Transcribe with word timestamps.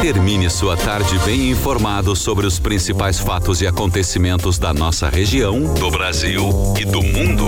Termine 0.00 0.48
sua 0.48 0.78
tarde 0.78 1.18
bem 1.26 1.50
informado 1.50 2.16
sobre 2.16 2.46
os 2.46 2.58
principais 2.58 3.20
fatos 3.20 3.60
e 3.60 3.66
acontecimentos 3.66 4.58
da 4.58 4.72
nossa 4.72 5.10
região, 5.10 5.74
do 5.74 5.90
Brasil 5.90 6.48
e 6.80 6.86
do 6.86 7.02
mundo. 7.02 7.46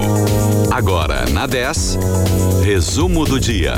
Agora, 0.70 1.24
na 1.30 1.46
10, 1.46 1.98
resumo 2.62 3.24
do 3.24 3.40
dia. 3.40 3.76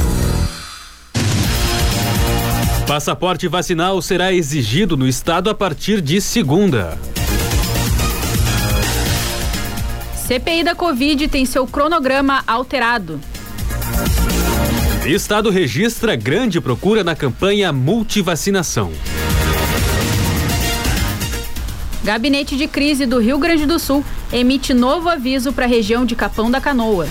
Passaporte 2.85 3.47
vacinal 3.47 4.03
será 4.03 4.33
exigido 4.33 4.97
no 4.97 5.07
estado 5.07 5.49
a 5.49 5.55
partir 5.55 6.01
de 6.01 6.21
segunda. 6.21 6.99
CPI 10.27 10.65
da 10.65 10.75
Covid 10.75 11.29
tem 11.29 11.47
seu 11.47 11.65
cronograma 11.65 12.43
alterado. 12.45 13.21
Estado 15.07 15.51
registra 15.51 16.17
grande 16.17 16.63
procura 16.63 17.05
na 17.05 17.15
campanha 17.15 17.71
multivacinação. 17.71 18.91
Gabinete 22.03 22.57
de 22.57 22.67
Crise 22.67 23.05
do 23.05 23.19
Rio 23.19 23.39
Grande 23.39 23.67
do 23.67 23.79
Sul 23.79 24.03
emite 24.33 24.73
novo 24.73 25.11
aviso 25.11 25.53
para 25.53 25.67
a 25.67 25.69
região 25.69 26.07
de 26.07 26.17
Capão 26.17 26.51
da 26.51 26.59
Canoa. 26.59 27.07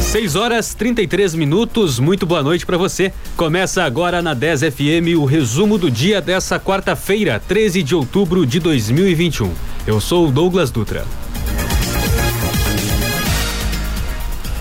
6 0.00 0.34
horas 0.34 0.74
33 0.74 1.34
minutos. 1.34 1.98
Muito 1.98 2.24
boa 2.24 2.42
noite 2.42 2.64
para 2.64 2.78
você. 2.78 3.12
Começa 3.36 3.82
agora 3.82 4.22
na 4.22 4.32
10 4.32 4.60
FM 4.60 5.18
o 5.18 5.26
resumo 5.26 5.76
do 5.76 5.90
dia 5.90 6.22
dessa 6.22 6.58
quarta-feira, 6.58 7.42
13 7.46 7.82
de 7.82 7.94
outubro 7.94 8.46
de 8.46 8.60
2021. 8.60 9.52
Eu 9.86 10.00
sou 10.00 10.28
o 10.28 10.32
Douglas 10.32 10.70
Dutra. 10.70 11.04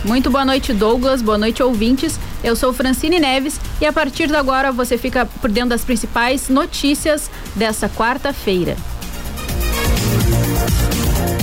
Muito 0.03 0.29
boa 0.29 0.43
noite, 0.43 0.73
Douglas. 0.73 1.21
Boa 1.21 1.37
noite, 1.37 1.63
ouvintes. 1.63 2.19
Eu 2.43 2.55
sou 2.55 2.73
Francine 2.73 3.19
Neves 3.19 3.59
e 3.79 3.85
a 3.85 3.93
partir 3.93 4.27
de 4.27 4.35
agora 4.35 4.71
você 4.71 4.97
fica 4.97 5.25
por 5.25 5.49
dentro 5.49 5.69
das 5.69 5.85
principais 5.85 6.49
notícias 6.49 7.31
dessa 7.55 7.87
quarta-feira. 7.87 8.75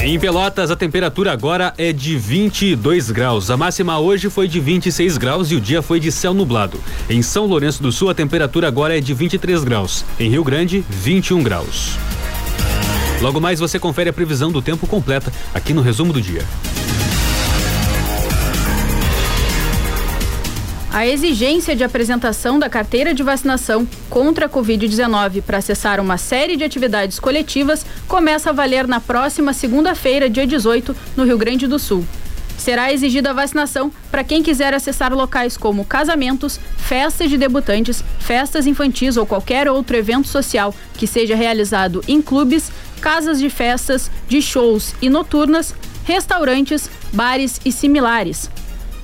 Em 0.02 0.18
Pelotas, 0.18 0.70
a 0.70 0.76
temperatura 0.76 1.32
agora 1.32 1.74
é 1.76 1.92
de 1.92 2.16
22 2.16 3.10
graus. 3.10 3.50
A 3.50 3.56
máxima 3.56 3.98
hoje 3.98 4.28
foi 4.30 4.48
de 4.48 4.58
26 4.58 5.18
graus 5.18 5.50
e 5.50 5.54
o 5.54 5.60
dia 5.60 5.82
foi 5.82 6.00
de 6.00 6.10
céu 6.10 6.32
nublado. 6.32 6.80
Em 7.08 7.22
São 7.22 7.46
Lourenço 7.46 7.82
do 7.82 7.92
Sul, 7.92 8.08
a 8.10 8.14
temperatura 8.14 8.66
agora 8.68 8.96
é 8.96 9.00
de 9.00 9.12
23 9.12 9.62
graus. 9.62 10.04
Em 10.18 10.30
Rio 10.30 10.44
Grande, 10.44 10.84
21 10.88 11.42
graus. 11.42 11.98
Logo 13.20 13.40
mais 13.40 13.60
você 13.60 13.78
confere 13.78 14.08
a 14.08 14.12
previsão 14.12 14.50
do 14.50 14.62
tempo 14.62 14.86
completa 14.86 15.30
aqui 15.54 15.74
no 15.74 15.82
resumo 15.82 16.12
do 16.12 16.20
dia. 16.20 16.42
A 20.92 21.06
exigência 21.06 21.76
de 21.76 21.84
apresentação 21.84 22.58
da 22.58 22.68
carteira 22.68 23.14
de 23.14 23.22
vacinação 23.22 23.86
contra 24.08 24.46
a 24.46 24.48
Covid-19 24.48 25.40
para 25.40 25.58
acessar 25.58 26.00
uma 26.00 26.18
série 26.18 26.56
de 26.56 26.64
atividades 26.64 27.20
coletivas 27.20 27.86
começa 28.08 28.50
a 28.50 28.52
valer 28.52 28.88
na 28.88 28.98
próxima 28.98 29.52
segunda-feira, 29.52 30.28
dia 30.28 30.44
18, 30.44 30.96
no 31.16 31.22
Rio 31.22 31.38
Grande 31.38 31.68
do 31.68 31.78
Sul. 31.78 32.04
Será 32.58 32.92
exigida 32.92 33.30
a 33.30 33.32
vacinação 33.32 33.92
para 34.10 34.24
quem 34.24 34.42
quiser 34.42 34.74
acessar 34.74 35.14
locais 35.14 35.56
como 35.56 35.84
casamentos, 35.84 36.58
festas 36.76 37.30
de 37.30 37.38
debutantes, 37.38 38.02
festas 38.18 38.66
infantis 38.66 39.16
ou 39.16 39.24
qualquer 39.24 39.70
outro 39.70 39.96
evento 39.96 40.26
social 40.26 40.74
que 40.94 41.06
seja 41.06 41.36
realizado 41.36 42.02
em 42.08 42.20
clubes, 42.20 42.70
casas 43.00 43.38
de 43.38 43.48
festas, 43.48 44.10
de 44.28 44.42
shows 44.42 44.92
e 45.00 45.08
noturnas, 45.08 45.72
restaurantes, 46.04 46.90
bares 47.12 47.60
e 47.64 47.70
similares 47.70 48.50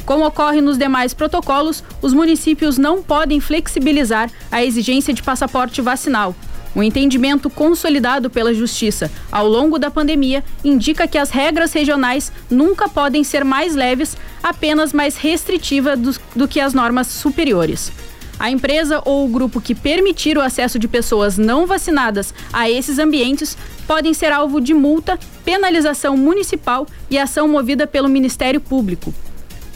como 0.06 0.24
ocorre 0.24 0.60
nos 0.60 0.78
demais 0.78 1.12
protocolos, 1.12 1.82
os 2.00 2.14
municípios 2.14 2.78
não 2.78 3.02
podem 3.02 3.40
flexibilizar 3.40 4.30
a 4.50 4.64
exigência 4.64 5.12
de 5.12 5.22
passaporte 5.22 5.82
vacinal. 5.82 6.34
O 6.76 6.82
entendimento 6.82 7.50
consolidado 7.50 8.30
pela 8.30 8.54
Justiça 8.54 9.10
ao 9.32 9.48
longo 9.48 9.78
da 9.78 9.90
pandemia 9.90 10.44
indica 10.62 11.08
que 11.08 11.18
as 11.18 11.30
regras 11.30 11.72
regionais 11.72 12.30
nunca 12.48 12.88
podem 12.88 13.24
ser 13.24 13.44
mais 13.44 13.74
leves, 13.74 14.16
apenas 14.42 14.92
mais 14.92 15.16
restritivas 15.16 15.98
do, 15.98 16.14
do 16.36 16.46
que 16.46 16.60
as 16.60 16.72
normas 16.72 17.08
superiores. 17.08 17.90
A 18.38 18.50
empresa 18.50 19.02
ou 19.04 19.24
o 19.24 19.28
grupo 19.28 19.60
que 19.60 19.74
permitir 19.74 20.36
o 20.36 20.42
acesso 20.42 20.78
de 20.78 20.86
pessoas 20.86 21.36
não 21.38 21.66
vacinadas 21.66 22.32
a 22.52 22.70
esses 22.70 22.98
ambientes 22.98 23.56
podem 23.88 24.12
ser 24.12 24.30
alvo 24.30 24.60
de 24.60 24.74
multa, 24.74 25.18
penalização 25.44 26.16
municipal 26.16 26.86
e 27.10 27.18
ação 27.18 27.48
movida 27.48 27.86
pelo 27.86 28.08
Ministério 28.08 28.60
Público. 28.60 29.12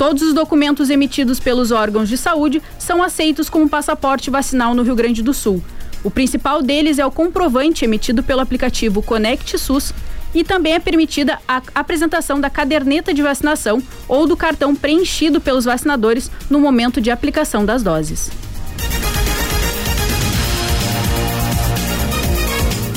Todos 0.01 0.23
os 0.23 0.33
documentos 0.33 0.89
emitidos 0.89 1.39
pelos 1.39 1.71
órgãos 1.71 2.09
de 2.09 2.17
saúde 2.17 2.63
são 2.79 3.03
aceitos 3.03 3.51
como 3.51 3.69
passaporte 3.69 4.31
vacinal 4.31 4.75
no 4.75 4.83
Rio 4.83 4.95
Grande 4.95 5.23
do 5.23 5.35
Sul. 5.35 5.63
O 6.03 6.11
principal 6.11 6.63
deles 6.63 6.99
é 6.99 7.05
o 7.05 7.11
comprovante 7.11 7.85
emitido 7.85 8.23
pelo 8.23 8.41
aplicativo 8.41 9.03
Conect 9.03 9.59
SUS 9.59 9.93
e 10.35 10.43
também 10.43 10.73
é 10.73 10.79
permitida 10.79 11.39
a 11.47 11.61
apresentação 11.75 12.41
da 12.41 12.49
caderneta 12.49 13.13
de 13.13 13.21
vacinação 13.21 13.83
ou 14.09 14.27
do 14.27 14.39
cartão 14.39 14.75
preenchido 14.75 15.39
pelos 15.39 15.67
vacinadores 15.67 16.31
no 16.49 16.59
momento 16.59 16.99
de 16.99 17.11
aplicação 17.11 17.67
das 17.67 17.83
doses. 17.83 18.31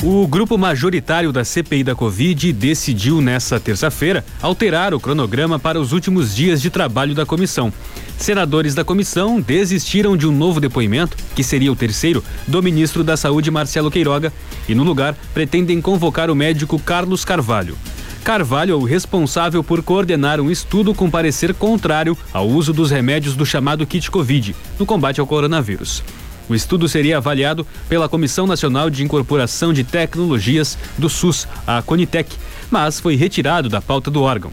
O 0.06 0.26
grupo 0.26 0.58
majoritário 0.58 1.32
da 1.32 1.46
CPI 1.46 1.82
da 1.82 1.94
Covid 1.94 2.52
decidiu 2.52 3.22
nesta 3.22 3.58
terça-feira 3.58 4.22
alterar 4.42 4.92
o 4.92 5.00
cronograma 5.00 5.58
para 5.58 5.80
os 5.80 5.92
últimos 5.92 6.36
dias 6.36 6.60
de 6.60 6.68
trabalho 6.68 7.14
da 7.14 7.24
comissão. 7.24 7.72
Senadores 8.18 8.74
da 8.74 8.84
comissão 8.84 9.40
desistiram 9.40 10.14
de 10.14 10.26
um 10.26 10.30
novo 10.30 10.60
depoimento, 10.60 11.16
que 11.34 11.42
seria 11.42 11.72
o 11.72 11.76
terceiro, 11.76 12.22
do 12.46 12.62
ministro 12.62 13.02
da 13.02 13.16
Saúde 13.16 13.50
Marcelo 13.50 13.90
Queiroga, 13.90 14.30
e 14.68 14.74
no 14.74 14.82
lugar 14.82 15.16
pretendem 15.32 15.80
convocar 15.80 16.30
o 16.30 16.34
médico 16.34 16.78
Carlos 16.78 17.24
Carvalho. 17.24 17.74
Carvalho 18.22 18.72
é 18.72 18.76
o 18.76 18.84
responsável 18.84 19.64
por 19.64 19.82
coordenar 19.82 20.38
um 20.38 20.50
estudo 20.50 20.92
com 20.92 21.08
parecer 21.08 21.54
contrário 21.54 22.14
ao 22.30 22.46
uso 22.46 22.74
dos 22.74 22.90
remédios 22.90 23.34
do 23.34 23.46
chamado 23.46 23.86
kit 23.86 24.10
Covid 24.10 24.54
no 24.78 24.84
combate 24.84 25.18
ao 25.18 25.26
coronavírus. 25.26 26.02
O 26.48 26.54
estudo 26.54 26.88
seria 26.88 27.16
avaliado 27.16 27.66
pela 27.88 28.08
Comissão 28.08 28.46
Nacional 28.46 28.90
de 28.90 29.02
Incorporação 29.02 29.72
de 29.72 29.82
Tecnologias 29.82 30.76
do 30.98 31.08
SUS, 31.08 31.48
a 31.66 31.80
Conitec, 31.80 32.36
mas 32.70 33.00
foi 33.00 33.16
retirado 33.16 33.68
da 33.68 33.80
pauta 33.80 34.10
do 34.10 34.22
órgão. 34.22 34.50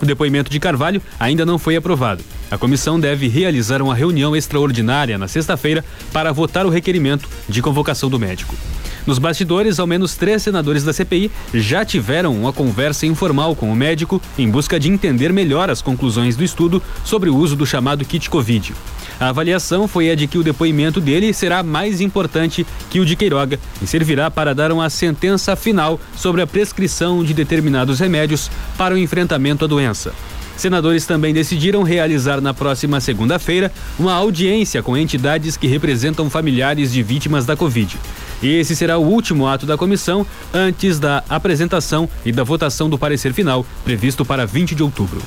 O 0.00 0.06
depoimento 0.06 0.50
de 0.50 0.58
Carvalho 0.58 1.02
ainda 1.20 1.46
não 1.46 1.58
foi 1.58 1.76
aprovado. 1.76 2.24
A 2.50 2.58
comissão 2.58 2.98
deve 2.98 3.28
realizar 3.28 3.80
uma 3.80 3.94
reunião 3.94 4.34
extraordinária 4.34 5.16
na 5.16 5.28
sexta-feira 5.28 5.84
para 6.12 6.32
votar 6.32 6.66
o 6.66 6.70
requerimento 6.70 7.28
de 7.48 7.62
convocação 7.62 8.10
do 8.10 8.18
médico. 8.18 8.54
Nos 9.06 9.18
bastidores, 9.18 9.78
ao 9.78 9.86
menos 9.86 10.14
três 10.14 10.42
senadores 10.42 10.84
da 10.84 10.92
CPI 10.92 11.30
já 11.52 11.84
tiveram 11.84 12.34
uma 12.34 12.52
conversa 12.52 13.04
informal 13.06 13.56
com 13.56 13.72
o 13.72 13.76
médico 13.76 14.22
em 14.38 14.48
busca 14.48 14.78
de 14.78 14.88
entender 14.88 15.32
melhor 15.32 15.70
as 15.70 15.82
conclusões 15.82 16.36
do 16.36 16.44
estudo 16.44 16.82
sobre 17.04 17.28
o 17.28 17.36
uso 17.36 17.56
do 17.56 17.66
chamado 17.66 18.04
kit 18.04 18.30
Covid. 18.30 18.72
A 19.18 19.28
avaliação 19.28 19.86
foi 19.86 20.10
a 20.10 20.14
de 20.14 20.26
que 20.26 20.38
o 20.38 20.42
depoimento 20.42 21.00
dele 21.00 21.32
será 21.32 21.62
mais 21.62 22.00
importante 22.00 22.66
que 22.90 23.00
o 23.00 23.06
de 23.06 23.16
Queiroga 23.16 23.58
e 23.80 23.86
servirá 23.86 24.30
para 24.30 24.54
dar 24.54 24.72
uma 24.72 24.88
sentença 24.88 25.54
final 25.56 26.00
sobre 26.16 26.42
a 26.42 26.46
prescrição 26.46 27.24
de 27.24 27.34
determinados 27.34 27.98
remédios 28.00 28.50
para 28.76 28.94
o 28.94 28.98
enfrentamento 28.98 29.64
à 29.64 29.68
doença. 29.68 30.12
Senadores 30.62 31.04
também 31.04 31.34
decidiram 31.34 31.82
realizar 31.82 32.40
na 32.40 32.54
próxima 32.54 33.00
segunda-feira 33.00 33.72
uma 33.98 34.12
audiência 34.12 34.80
com 34.80 34.96
entidades 34.96 35.56
que 35.56 35.66
representam 35.66 36.30
familiares 36.30 36.92
de 36.92 37.02
vítimas 37.02 37.44
da 37.44 37.56
Covid. 37.56 37.98
Esse 38.40 38.76
será 38.76 38.96
o 38.96 39.04
último 39.04 39.48
ato 39.48 39.66
da 39.66 39.76
comissão 39.76 40.24
antes 40.54 41.00
da 41.00 41.24
apresentação 41.28 42.08
e 42.24 42.30
da 42.30 42.44
votação 42.44 42.88
do 42.88 42.96
parecer 42.96 43.32
final, 43.32 43.66
previsto 43.82 44.24
para 44.24 44.46
20 44.46 44.76
de 44.76 44.84
outubro. 44.84 45.20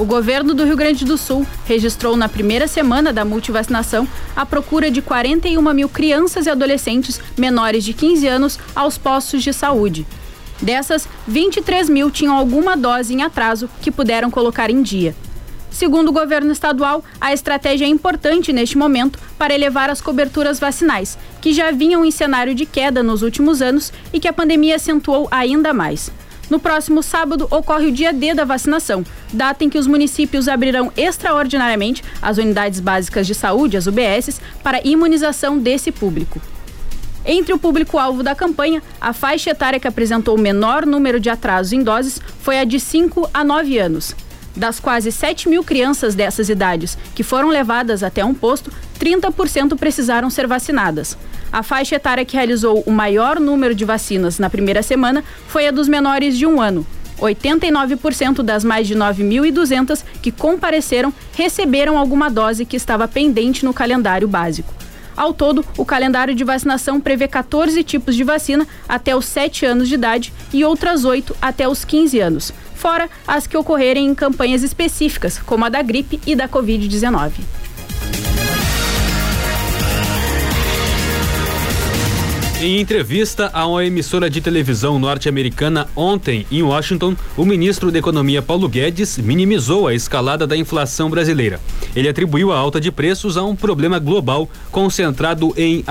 O 0.00 0.04
governo 0.06 0.54
do 0.54 0.64
Rio 0.64 0.78
Grande 0.78 1.04
do 1.04 1.18
Sul 1.18 1.46
registrou 1.66 2.16
na 2.16 2.26
primeira 2.26 2.66
semana 2.66 3.12
da 3.12 3.22
multivacinação 3.22 4.08
a 4.34 4.46
procura 4.46 4.90
de 4.90 5.02
41 5.02 5.60
mil 5.74 5.90
crianças 5.90 6.46
e 6.46 6.50
adolescentes 6.50 7.20
menores 7.36 7.84
de 7.84 7.92
15 7.92 8.26
anos 8.26 8.58
aos 8.74 8.96
postos 8.96 9.42
de 9.42 9.52
saúde. 9.52 10.06
Dessas, 10.58 11.06
23 11.28 11.90
mil 11.90 12.10
tinham 12.10 12.34
alguma 12.34 12.78
dose 12.78 13.12
em 13.12 13.22
atraso 13.22 13.68
que 13.82 13.90
puderam 13.90 14.30
colocar 14.30 14.70
em 14.70 14.80
dia. 14.80 15.14
Segundo 15.70 16.08
o 16.08 16.12
governo 16.12 16.50
estadual, 16.50 17.04
a 17.20 17.34
estratégia 17.34 17.84
é 17.84 17.88
importante 17.88 18.54
neste 18.54 18.78
momento 18.78 19.18
para 19.36 19.54
elevar 19.54 19.90
as 19.90 20.00
coberturas 20.00 20.58
vacinais, 20.58 21.18
que 21.42 21.52
já 21.52 21.70
vinham 21.72 22.06
em 22.06 22.10
cenário 22.10 22.54
de 22.54 22.64
queda 22.64 23.02
nos 23.02 23.20
últimos 23.20 23.60
anos 23.60 23.92
e 24.14 24.18
que 24.18 24.28
a 24.28 24.32
pandemia 24.32 24.76
acentuou 24.76 25.28
ainda 25.30 25.74
mais. 25.74 26.10
No 26.50 26.58
próximo 26.58 27.00
sábado 27.00 27.46
ocorre 27.48 27.86
o 27.86 27.92
dia 27.92 28.12
D 28.12 28.34
da 28.34 28.44
vacinação, 28.44 29.04
data 29.32 29.62
em 29.62 29.70
que 29.70 29.78
os 29.78 29.86
municípios 29.86 30.48
abrirão 30.48 30.92
extraordinariamente 30.96 32.02
as 32.20 32.38
unidades 32.38 32.80
básicas 32.80 33.24
de 33.24 33.36
saúde, 33.36 33.76
as 33.76 33.86
UBSs, 33.86 34.40
para 34.60 34.84
imunização 34.84 35.56
desse 35.56 35.92
público. 35.92 36.42
Entre 37.24 37.52
o 37.52 37.58
público-alvo 37.58 38.24
da 38.24 38.34
campanha, 38.34 38.82
a 39.00 39.12
faixa 39.12 39.50
etária 39.50 39.78
que 39.78 39.86
apresentou 39.86 40.36
o 40.36 40.40
menor 40.40 40.84
número 40.84 41.20
de 41.20 41.30
atrasos 41.30 41.72
em 41.72 41.84
doses 41.84 42.20
foi 42.40 42.58
a 42.58 42.64
de 42.64 42.80
5 42.80 43.30
a 43.32 43.44
9 43.44 43.78
anos. 43.78 44.16
Das 44.56 44.80
quase 44.80 45.12
7 45.12 45.48
mil 45.48 45.62
crianças 45.62 46.16
dessas 46.16 46.48
idades 46.48 46.98
que 47.14 47.22
foram 47.22 47.48
levadas 47.48 48.02
até 48.02 48.24
um 48.24 48.34
posto, 48.34 48.72
30% 48.98 49.78
precisaram 49.78 50.28
ser 50.28 50.48
vacinadas. 50.48 51.16
A 51.52 51.64
faixa 51.64 51.96
etária 51.96 52.24
que 52.24 52.36
realizou 52.36 52.82
o 52.86 52.92
maior 52.92 53.40
número 53.40 53.74
de 53.74 53.84
vacinas 53.84 54.38
na 54.38 54.48
primeira 54.48 54.82
semana 54.82 55.24
foi 55.48 55.66
a 55.66 55.72
dos 55.72 55.88
menores 55.88 56.38
de 56.38 56.46
um 56.46 56.60
ano. 56.60 56.86
89% 57.18 58.42
das 58.42 58.64
mais 58.64 58.86
de 58.86 58.94
9.200 58.94 60.02
que 60.22 60.30
compareceram 60.30 61.12
receberam 61.34 61.98
alguma 61.98 62.30
dose 62.30 62.64
que 62.64 62.76
estava 62.76 63.08
pendente 63.08 63.64
no 63.64 63.74
calendário 63.74 64.28
básico. 64.28 64.72
Ao 65.16 65.34
todo, 65.34 65.64
o 65.76 65.84
calendário 65.84 66.34
de 66.34 66.44
vacinação 66.44 67.00
prevê 67.00 67.28
14 67.28 67.82
tipos 67.82 68.14
de 68.14 68.24
vacina 68.24 68.66
até 68.88 69.14
os 69.14 69.26
7 69.26 69.66
anos 69.66 69.88
de 69.88 69.94
idade 69.96 70.32
e 70.52 70.64
outras 70.64 71.04
8 71.04 71.36
até 71.42 71.68
os 71.68 71.84
15 71.84 72.20
anos, 72.20 72.52
fora 72.74 73.10
as 73.26 73.46
que 73.46 73.56
ocorrerem 73.56 74.06
em 74.06 74.14
campanhas 74.14 74.62
específicas, 74.62 75.38
como 75.38 75.64
a 75.64 75.68
da 75.68 75.82
gripe 75.82 76.20
e 76.26 76.34
da 76.34 76.48
Covid-19. 76.48 77.32
Em 82.62 82.78
entrevista 82.78 83.48
a 83.54 83.66
uma 83.66 83.86
emissora 83.86 84.28
de 84.28 84.38
televisão 84.38 84.98
norte-americana 84.98 85.88
ontem, 85.96 86.46
em 86.52 86.62
Washington, 86.62 87.16
o 87.34 87.42
ministro 87.42 87.90
da 87.90 87.98
Economia 87.98 88.42
Paulo 88.42 88.68
Guedes 88.68 89.16
minimizou 89.16 89.88
a 89.88 89.94
escalada 89.94 90.46
da 90.46 90.54
inflação 90.54 91.08
brasileira. 91.08 91.58
Ele 91.96 92.06
atribuiu 92.06 92.52
a 92.52 92.58
alta 92.58 92.78
de 92.78 92.92
preços 92.92 93.38
a 93.38 93.42
um 93.42 93.56
problema 93.56 93.98
global 93.98 94.46
concentrado 94.70 95.54
em, 95.56 95.82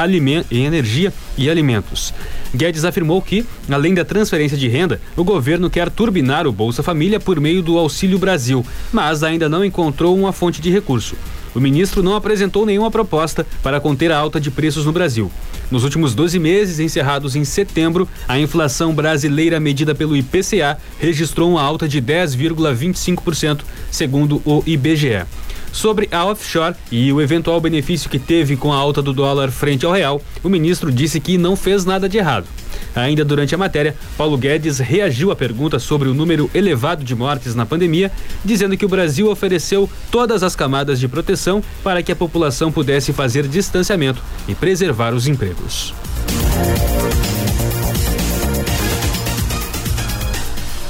em 0.51 0.63
energia 0.63 1.11
e 1.35 1.49
alimentos. 1.49 2.13
Guedes 2.55 2.85
afirmou 2.85 3.19
que, 3.19 3.43
além 3.67 3.95
da 3.95 4.05
transferência 4.05 4.55
de 4.55 4.67
renda, 4.67 5.01
o 5.17 5.23
governo 5.23 5.71
quer 5.71 5.89
turbinar 5.89 6.45
o 6.45 6.51
Bolsa 6.51 6.83
Família 6.83 7.19
por 7.19 7.39
meio 7.39 7.63
do 7.63 7.79
Auxílio 7.79 8.19
Brasil, 8.19 8.63
mas 8.93 9.23
ainda 9.23 9.49
não 9.49 9.65
encontrou 9.65 10.15
uma 10.15 10.31
fonte 10.31 10.61
de 10.61 10.69
recurso 10.69 11.15
o 11.53 11.59
ministro 11.59 12.03
não 12.03 12.15
apresentou 12.15 12.65
nenhuma 12.65 12.91
proposta 12.91 13.45
para 13.61 13.79
conter 13.79 14.11
a 14.11 14.17
alta 14.17 14.39
de 14.39 14.51
preços 14.51 14.85
no 14.85 14.91
Brasil. 14.91 15.31
Nos 15.71 15.83
últimos 15.83 16.15
12 16.15 16.39
meses, 16.39 16.79
encerrados 16.79 17.35
em 17.35 17.43
setembro, 17.43 18.07
a 18.27 18.39
inflação 18.39 18.93
brasileira 18.93 19.59
medida 19.59 19.93
pelo 19.93 20.17
IPCA 20.17 20.77
registrou 20.99 21.51
uma 21.51 21.61
alta 21.61 21.87
de 21.87 22.01
10,25%, 22.01 23.61
segundo 23.91 24.41
o 24.45 24.63
IBGE. 24.65 25.25
Sobre 25.71 26.09
a 26.11 26.25
offshore 26.25 26.75
e 26.91 27.13
o 27.13 27.21
eventual 27.21 27.61
benefício 27.61 28.09
que 28.09 28.17
teve 28.17 28.55
com 28.55 28.73
a 28.73 28.77
alta 28.77 29.01
do 29.01 29.13
dólar 29.13 29.51
frente 29.51 29.85
ao 29.85 29.91
real, 29.91 30.21
o 30.43 30.49
ministro 30.49 30.91
disse 30.91 31.19
que 31.19 31.37
não 31.37 31.55
fez 31.55 31.85
nada 31.85 32.09
de 32.09 32.17
errado. 32.17 32.47
Ainda 32.95 33.23
durante 33.23 33.53
a 33.53 33.57
matéria, 33.57 33.95
Paulo 34.17 34.37
Guedes 34.37 34.79
reagiu 34.79 35.31
à 35.31 35.35
pergunta 35.35 35.79
sobre 35.79 36.09
o 36.09 36.13
número 36.13 36.49
elevado 36.53 37.03
de 37.03 37.15
mortes 37.15 37.55
na 37.55 37.65
pandemia, 37.65 38.11
dizendo 38.43 38.75
que 38.75 38.85
o 38.85 38.89
Brasil 38.89 39.29
ofereceu 39.29 39.89
todas 40.11 40.43
as 40.43 40.55
camadas 40.55 40.99
de 40.99 41.07
proteção 41.07 41.63
para 41.83 42.03
que 42.03 42.11
a 42.11 42.15
população 42.15 42.71
pudesse 42.71 43.13
fazer 43.13 43.47
distanciamento 43.47 44.21
e 44.47 44.55
preservar 44.55 45.13
os 45.13 45.27
empregos. 45.27 45.93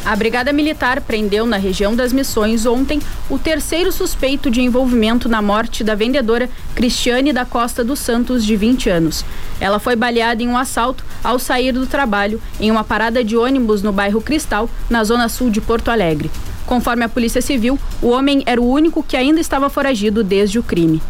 A 0.10 0.16
Brigada 0.16 0.52
Militar 0.52 1.02
prendeu 1.02 1.46
na 1.46 1.58
região 1.58 1.96
das 1.96 2.12
Missões 2.12 2.66
ontem 2.66 3.00
o 3.30 3.38
terceiro 3.38 3.92
suspeito 3.92 4.50
de 4.50 4.60
envolvimento 4.60 5.30
na 5.30 5.40
morte 5.40 5.84
da 5.84 5.94
vendedora 5.94 6.50
Cristiane 6.74 7.32
da 7.32 7.46
Costa 7.46 7.84
dos 7.84 8.00
Santos, 8.00 8.44
de 8.44 8.56
20 8.56 8.90
anos. 8.90 9.24
Ela 9.62 9.78
foi 9.78 9.96
baleada 9.96 10.42
em 10.42 10.48
um 10.48 10.58
assalto 10.58 11.06
ao 11.24 11.38
sair 11.38 11.74
do 11.74 11.86
trabalho 11.86 12.42
em 12.60 12.72
uma 12.72 12.84
parada 12.84 13.24
de 13.24 13.38
ônibus 13.38 13.84
no 13.84 13.92
bairro 13.92 14.20
Cristal, 14.20 14.68
na 14.90 15.04
zona 15.04 15.30
sul 15.30 15.52
de 15.52 15.62
Porto 15.62 15.90
Alegre. 15.90 16.32
Conforme 16.66 17.06
a 17.06 17.10
Polícia 17.10 17.40
Civil, 17.40 17.78
o 18.02 18.08
homem 18.08 18.42
era 18.48 18.60
o 18.60 18.68
único 18.68 19.04
que 19.04 19.16
ainda 19.16 19.40
estava 19.40 19.70
foragido 19.70 20.24
desde 20.24 20.58
o 20.58 20.64
crime. 20.64 21.04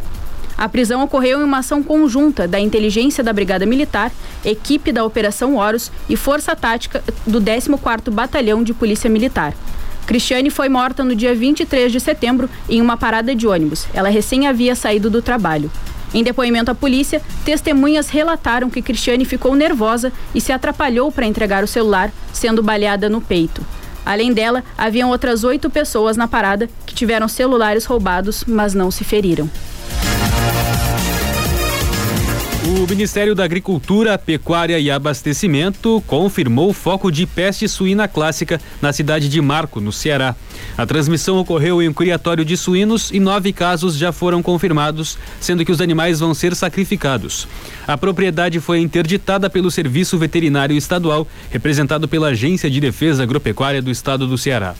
A 0.59 0.67
prisão 0.67 1.01
ocorreu 1.01 1.39
em 1.39 1.43
uma 1.45 1.59
ação 1.59 1.81
conjunta 1.81 2.45
da 2.45 2.59
inteligência 2.59 3.23
da 3.23 3.31
Brigada 3.31 3.65
Militar, 3.65 4.11
equipe 4.43 4.91
da 4.91 5.05
Operação 5.05 5.55
Horus 5.55 5.89
e 6.09 6.17
Força 6.17 6.53
Tática 6.53 7.01
do 7.25 7.39
14º 7.39 8.11
Batalhão 8.11 8.61
de 8.61 8.73
Polícia 8.73 9.09
Militar. 9.09 9.53
Cristiane 10.05 10.49
foi 10.49 10.67
morta 10.67 11.01
no 11.01 11.15
dia 11.15 11.33
23 11.33 11.89
de 11.89 12.01
setembro 12.01 12.49
em 12.67 12.81
uma 12.81 12.97
parada 12.97 13.33
de 13.33 13.47
ônibus. 13.47 13.87
Ela 13.93 14.09
recém 14.09 14.47
havia 14.47 14.75
saído 14.75 15.09
do 15.09 15.21
trabalho. 15.21 15.71
Em 16.13 16.25
depoimento 16.25 16.69
à 16.69 16.75
polícia, 16.75 17.21
testemunhas 17.45 18.09
relataram 18.09 18.69
que 18.69 18.81
Cristiane 18.81 19.23
ficou 19.23 19.55
nervosa 19.55 20.11
e 20.35 20.41
se 20.41 20.51
atrapalhou 20.51 21.09
para 21.09 21.25
entregar 21.25 21.63
o 21.63 21.67
celular, 21.67 22.11
sendo 22.33 22.61
baleada 22.61 23.07
no 23.07 23.21
peito. 23.21 23.65
Além 24.05 24.33
dela, 24.33 24.61
haviam 24.77 25.09
outras 25.09 25.45
oito 25.45 25.69
pessoas 25.69 26.17
na 26.17 26.27
parada 26.27 26.69
que 26.85 26.93
tiveram 26.93 27.29
celulares 27.29 27.85
roubados, 27.85 28.43
mas 28.45 28.73
não 28.73 28.91
se 28.91 29.05
feriram. 29.05 29.49
O 32.69 32.87
Ministério 32.87 33.33
da 33.33 33.43
Agricultura, 33.43 34.15
Pecuária 34.17 34.79
e 34.79 34.91
Abastecimento 34.91 36.03
confirmou 36.05 36.69
o 36.69 36.73
foco 36.73 37.11
de 37.11 37.25
peste 37.25 37.67
suína 37.67 38.07
clássica 38.07 38.61
na 38.79 38.93
cidade 38.93 39.27
de 39.27 39.41
Marco, 39.41 39.81
no 39.81 39.91
Ceará. 39.91 40.35
A 40.77 40.85
transmissão 40.85 41.39
ocorreu 41.39 41.81
em 41.81 41.89
um 41.89 41.93
criatório 41.93 42.45
de 42.45 42.55
suínos 42.55 43.09
e 43.11 43.19
nove 43.19 43.51
casos 43.51 43.97
já 43.97 44.11
foram 44.11 44.43
confirmados, 44.43 45.17
sendo 45.41 45.65
que 45.65 45.71
os 45.71 45.81
animais 45.81 46.19
vão 46.19 46.33
ser 46.33 46.55
sacrificados. 46.55 47.47
A 47.87 47.97
propriedade 47.97 48.59
foi 48.59 48.79
interditada 48.79 49.49
pelo 49.49 49.71
Serviço 49.71 50.17
Veterinário 50.17 50.77
Estadual, 50.77 51.27
representado 51.49 52.07
pela 52.07 52.27
Agência 52.27 52.69
de 52.69 52.79
Defesa 52.79 53.23
Agropecuária 53.23 53.81
do 53.81 53.89
Estado 53.89 54.27
do 54.27 54.37
Ceará 54.37 54.75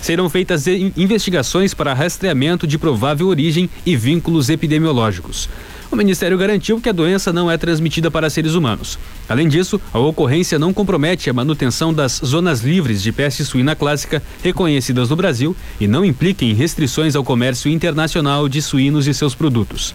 serão 0.00 0.28
feitas 0.28 0.66
investigações 0.66 1.74
para 1.74 1.94
rastreamento 1.94 2.66
de 2.66 2.78
provável 2.78 3.28
origem 3.28 3.68
e 3.84 3.96
vínculos 3.96 4.48
epidemiológicos. 4.48 5.48
O 5.90 5.96
Ministério 5.96 6.36
garantiu 6.36 6.78
que 6.80 6.88
a 6.88 6.92
doença 6.92 7.32
não 7.32 7.50
é 7.50 7.56
transmitida 7.56 8.10
para 8.10 8.28
seres 8.28 8.54
humanos. 8.54 8.98
Além 9.26 9.48
disso, 9.48 9.80
a 9.92 9.98
ocorrência 9.98 10.58
não 10.58 10.72
compromete 10.72 11.30
a 11.30 11.32
manutenção 11.32 11.94
das 11.94 12.20
zonas 12.22 12.60
livres 12.60 13.02
de 13.02 13.10
peste 13.10 13.42
suína 13.42 13.74
clássica 13.74 14.22
reconhecidas 14.42 15.08
no 15.08 15.16
Brasil 15.16 15.56
e 15.80 15.88
não 15.88 16.04
implica 16.04 16.44
em 16.44 16.52
restrições 16.52 17.16
ao 17.16 17.24
comércio 17.24 17.70
internacional 17.70 18.50
de 18.50 18.60
suínos 18.60 19.06
e 19.06 19.14
seus 19.14 19.34
produtos. 19.34 19.94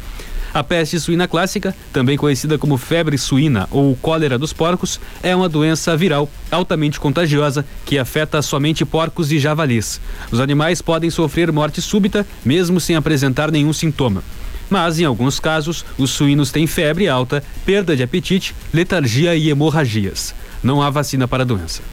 A 0.54 0.64
peste 0.64 1.00
suína 1.00 1.28
clássica, 1.28 1.76
também 1.92 2.16
conhecida 2.16 2.58
como 2.58 2.78
febre 2.78 3.18
suína 3.18 3.68
ou 3.72 3.96
cólera 3.96 4.38
dos 4.38 4.54
porcos, 4.54 5.00
é 5.24 5.36
uma 5.36 5.50
doença 5.50 5.98
viral 5.98 6.30
altamente 6.52 7.00
contagiosa 7.00 7.66
que 7.86 7.98
afeta 7.98 8.42
somente 8.42 8.86
porcos 8.86 9.32
e 9.32 9.40
javalis. 9.40 10.00
Os 10.32 10.40
animais 10.40 10.82
podem 10.82 11.10
sofrer 11.10 11.52
morte 11.52 11.82
súbita 11.82 12.26
mesmo 12.46 12.80
sem 12.80 12.96
apresentar 12.96 13.52
nenhum 13.52 13.74
sintoma 13.74 14.24
mas 14.70 15.00
em 15.00 15.06
alguns 15.06 15.40
casos 15.40 15.86
os 16.00 16.10
suínos 16.10 16.52
têm 16.52 16.66
febre 16.66 17.08
alta, 17.08 17.44
perda 17.64 17.96
de 17.96 18.02
apetite, 18.02 18.56
letargia 18.74 19.36
e 19.36 19.50
hemorragias. 19.50 20.34
Não 20.64 20.82
há 20.82 20.90
vacina 20.90 21.28
para 21.28 21.44
a 21.44 21.46
doença. 21.46 21.84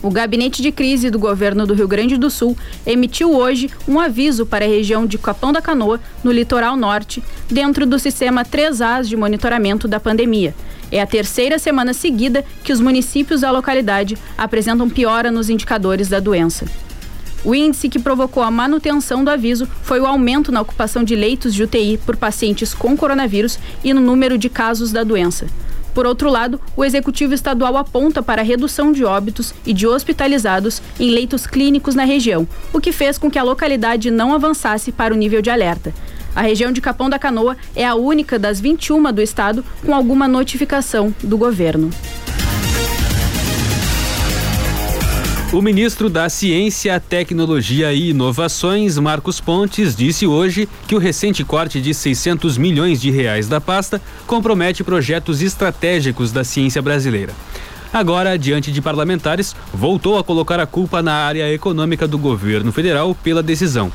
O 0.00 0.10
gabinete 0.10 0.62
de 0.62 0.70
crise 0.70 1.10
do 1.10 1.18
governo 1.18 1.66
do 1.66 1.74
Rio 1.74 1.88
Grande 1.88 2.16
do 2.16 2.30
Sul 2.30 2.56
emitiu 2.86 3.34
hoje 3.34 3.68
um 3.86 3.98
aviso 3.98 4.46
para 4.46 4.64
a 4.64 4.68
região 4.68 5.04
de 5.04 5.18
Capão 5.18 5.52
da 5.52 5.60
Canoa, 5.60 6.00
no 6.22 6.30
litoral 6.30 6.76
norte, 6.76 7.22
dentro 7.50 7.84
do 7.84 7.98
sistema 7.98 8.44
3As 8.44 9.06
de 9.06 9.16
monitoramento 9.16 9.88
da 9.88 9.98
pandemia. 9.98 10.54
É 10.92 11.02
a 11.02 11.06
terceira 11.06 11.58
semana 11.58 11.92
seguida 11.92 12.44
que 12.62 12.72
os 12.72 12.80
municípios 12.80 13.40
da 13.40 13.50
localidade 13.50 14.16
apresentam 14.36 14.88
piora 14.88 15.32
nos 15.32 15.50
indicadores 15.50 16.08
da 16.08 16.20
doença. 16.20 16.64
O 17.44 17.52
índice 17.52 17.88
que 17.88 17.98
provocou 17.98 18.42
a 18.42 18.50
manutenção 18.52 19.24
do 19.24 19.30
aviso 19.30 19.68
foi 19.82 20.00
o 20.00 20.06
aumento 20.06 20.52
na 20.52 20.60
ocupação 20.60 21.02
de 21.02 21.16
leitos 21.16 21.52
de 21.52 21.64
UTI 21.64 21.98
por 22.06 22.16
pacientes 22.16 22.72
com 22.72 22.96
coronavírus 22.96 23.58
e 23.82 23.92
no 23.92 24.00
número 24.00 24.38
de 24.38 24.48
casos 24.48 24.92
da 24.92 25.02
doença. 25.02 25.46
Por 25.98 26.06
outro 26.06 26.30
lado, 26.30 26.60
o 26.76 26.84
executivo 26.84 27.34
estadual 27.34 27.76
aponta 27.76 28.22
para 28.22 28.40
a 28.40 28.44
redução 28.44 28.92
de 28.92 29.04
óbitos 29.04 29.52
e 29.66 29.72
de 29.72 29.84
hospitalizados 29.84 30.80
em 30.96 31.10
leitos 31.10 31.44
clínicos 31.44 31.96
na 31.96 32.04
região, 32.04 32.46
o 32.72 32.80
que 32.80 32.92
fez 32.92 33.18
com 33.18 33.28
que 33.28 33.36
a 33.36 33.42
localidade 33.42 34.08
não 34.08 34.32
avançasse 34.32 34.92
para 34.92 35.12
o 35.12 35.16
nível 35.16 35.42
de 35.42 35.50
alerta. 35.50 35.92
A 36.36 36.42
região 36.42 36.70
de 36.70 36.80
Capão 36.80 37.10
da 37.10 37.18
Canoa 37.18 37.56
é 37.74 37.84
a 37.84 37.96
única 37.96 38.38
das 38.38 38.60
21 38.60 39.12
do 39.12 39.20
estado 39.20 39.64
com 39.84 39.92
alguma 39.92 40.28
notificação 40.28 41.12
do 41.20 41.36
governo. 41.36 41.90
O 45.50 45.62
ministro 45.62 46.10
da 46.10 46.28
Ciência, 46.28 47.00
Tecnologia 47.00 47.90
e 47.90 48.10
Inovações, 48.10 48.98
Marcos 48.98 49.40
Pontes, 49.40 49.96
disse 49.96 50.26
hoje 50.26 50.68
que 50.86 50.94
o 50.94 50.98
recente 50.98 51.42
corte 51.42 51.80
de 51.80 51.94
600 51.94 52.58
milhões 52.58 53.00
de 53.00 53.10
reais 53.10 53.48
da 53.48 53.58
pasta 53.58 53.98
compromete 54.26 54.84
projetos 54.84 55.40
estratégicos 55.40 56.30
da 56.32 56.44
ciência 56.44 56.82
brasileira. 56.82 57.32
Agora, 57.90 58.38
diante 58.38 58.70
de 58.70 58.82
parlamentares, 58.82 59.56
voltou 59.72 60.18
a 60.18 60.22
colocar 60.22 60.60
a 60.60 60.66
culpa 60.66 61.00
na 61.00 61.14
área 61.14 61.50
econômica 61.50 62.06
do 62.06 62.18
governo 62.18 62.70
federal 62.70 63.14
pela 63.14 63.42
decisão. 63.42 63.90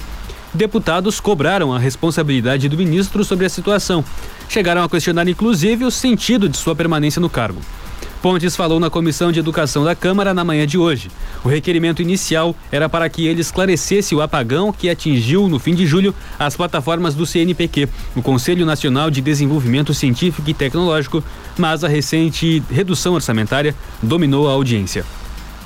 Deputados 0.55 1.19
cobraram 1.19 1.71
a 1.71 1.77
responsabilidade 1.77 2.67
do 2.67 2.77
ministro 2.77 3.23
sobre 3.23 3.45
a 3.45 3.49
situação. 3.49 4.03
Chegaram 4.49 4.83
a 4.83 4.89
questionar, 4.89 5.27
inclusive, 5.27 5.85
o 5.85 5.91
sentido 5.91 6.49
de 6.49 6.57
sua 6.57 6.75
permanência 6.75 7.19
no 7.19 7.29
cargo. 7.29 7.61
Pontes 8.23 8.55
falou 8.55 8.79
na 8.79 8.89
Comissão 8.89 9.33
de 9.33 9.39
Educação 9.41 9.83
da 9.83 9.93
Câmara 9.93 10.33
na 10.33 10.45
manhã 10.45 10.65
de 10.65 10.77
hoje. 10.77 11.11
O 11.43 11.49
requerimento 11.49 12.01
inicial 12.01 12.55
era 12.71 12.87
para 12.87 13.09
que 13.09 13.27
ele 13.27 13.41
esclarecesse 13.41 14.15
o 14.15 14.21
apagão 14.21 14.71
que 14.71 14.89
atingiu, 14.89 15.49
no 15.49 15.59
fim 15.59 15.75
de 15.75 15.85
julho, 15.85 16.15
as 16.39 16.55
plataformas 16.55 17.15
do 17.15 17.25
CNPq, 17.25 17.89
o 18.15 18.21
Conselho 18.21 18.65
Nacional 18.65 19.11
de 19.11 19.19
Desenvolvimento 19.19 19.93
Científico 19.93 20.49
e 20.49 20.53
Tecnológico, 20.53 21.21
mas 21.57 21.83
a 21.83 21.89
recente 21.89 22.63
redução 22.71 23.15
orçamentária 23.15 23.75
dominou 24.01 24.47
a 24.47 24.53
audiência. 24.53 25.03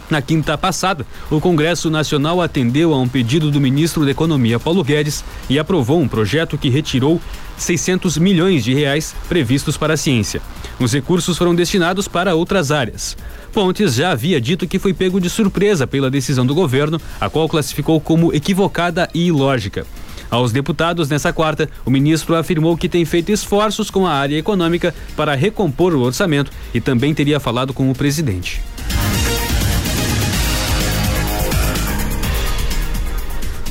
Na 0.10 0.20
quinta 0.20 0.58
passada, 0.58 1.06
o 1.30 1.40
Congresso 1.40 1.92
Nacional 1.92 2.42
atendeu 2.42 2.92
a 2.92 2.98
um 2.98 3.08
pedido 3.08 3.52
do 3.52 3.62
ministro 3.62 4.04
da 4.04 4.10
Economia 4.10 4.60
Paulo 4.60 4.84
Guedes 4.84 5.24
e 5.48 5.60
aprovou 5.60 6.02
um 6.02 6.08
projeto 6.08 6.58
que 6.58 6.70
retirou 6.70 7.22
600 7.58 8.18
milhões 8.18 8.64
de 8.64 8.74
reais 8.74 9.16
previstos 9.28 9.78
para 9.78 9.94
a 9.94 9.98
ciência. 9.98 10.42
Os 10.80 10.94
recursos 10.94 11.38
foram 11.38 11.56
destinados 11.56 12.08
para 12.08 12.36
outras 12.36 12.72
áreas. 12.72 13.18
Pontes 13.52 13.96
já 13.96 14.12
havia 14.12 14.40
dito 14.40 14.68
que 14.68 14.78
foi 14.78 14.94
pego 14.94 15.20
de 15.20 15.30
surpresa 15.30 15.88
pela 15.88 16.12
decisão 16.12 16.46
do 16.46 16.54
governo, 16.54 17.02
a 17.20 17.30
qual 17.30 17.50
classificou 17.50 18.00
como 18.00 18.34
equivocada 18.34 19.10
e 19.14 19.28
ilógica. 19.28 19.88
Aos 20.30 20.52
deputados 20.52 21.10
nessa 21.10 21.32
quarta, 21.34 21.70
o 21.86 21.90
ministro 21.90 22.36
afirmou 22.36 22.78
que 22.78 22.90
tem 22.90 23.06
feito 23.06 23.32
esforços 23.32 23.90
com 23.90 24.06
a 24.06 24.12
área 24.12 24.38
econômica 24.38 24.94
para 25.16 25.34
recompor 25.34 25.94
o 25.94 26.02
orçamento 26.02 26.52
e 26.74 26.82
também 26.82 27.14
teria 27.14 27.40
falado 27.40 27.74
com 27.74 27.90
o 27.90 27.96
presidente. 27.96 28.62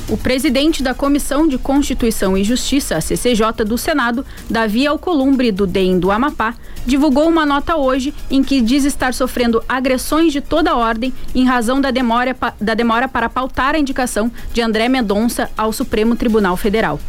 O 0.09 0.15
presidente 0.15 0.81
da 0.81 0.93
Comissão 0.93 1.49
de 1.49 1.57
Constituição 1.57 2.37
e 2.37 2.43
Justiça, 2.43 3.01
CCJ, 3.01 3.65
do 3.65 3.77
Senado, 3.77 4.25
Davi 4.49 4.87
Alcolumbre, 4.87 5.51
do 5.51 5.67
DEM 5.67 5.99
do 5.99 6.11
Amapá, 6.11 6.55
divulgou 6.85 7.27
uma 7.27 7.45
nota 7.45 7.75
hoje 7.75 8.13
em 8.31 8.41
que 8.41 8.61
diz 8.61 8.85
estar 8.85 9.13
sofrendo 9.13 9.61
agressões 9.67 10.31
de 10.31 10.39
toda 10.39 10.77
ordem 10.77 11.13
em 11.35 11.43
razão 11.43 11.81
da 11.81 11.91
demora, 11.91 12.33
da 12.59 12.73
demora 12.73 13.09
para 13.09 13.27
pautar 13.27 13.75
a 13.75 13.79
indicação 13.79 14.31
de 14.53 14.61
André 14.61 14.87
Mendonça 14.87 15.49
ao 15.57 15.73
Supremo 15.73 16.15
Tribunal 16.15 16.55
Federal. 16.55 17.01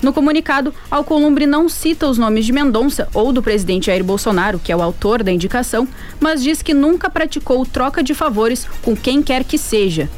No 0.00 0.12
comunicado, 0.12 0.72
Alcolumbre 0.88 1.44
não 1.44 1.68
cita 1.68 2.06
os 2.06 2.18
nomes 2.18 2.46
de 2.46 2.52
Mendonça 2.52 3.08
ou 3.12 3.32
do 3.32 3.42
presidente 3.42 3.86
Jair 3.86 4.04
Bolsonaro, 4.04 4.60
que 4.60 4.70
é 4.70 4.76
o 4.76 4.82
autor 4.82 5.24
da 5.24 5.32
indicação, 5.32 5.88
mas 6.20 6.40
diz 6.40 6.62
que 6.62 6.72
nunca 6.72 7.10
praticou 7.10 7.66
troca 7.66 8.00
de 8.00 8.14
favores 8.14 8.64
com 8.80 8.96
quem 8.96 9.24
quer 9.24 9.42
que 9.42 9.58
seja. 9.58 10.08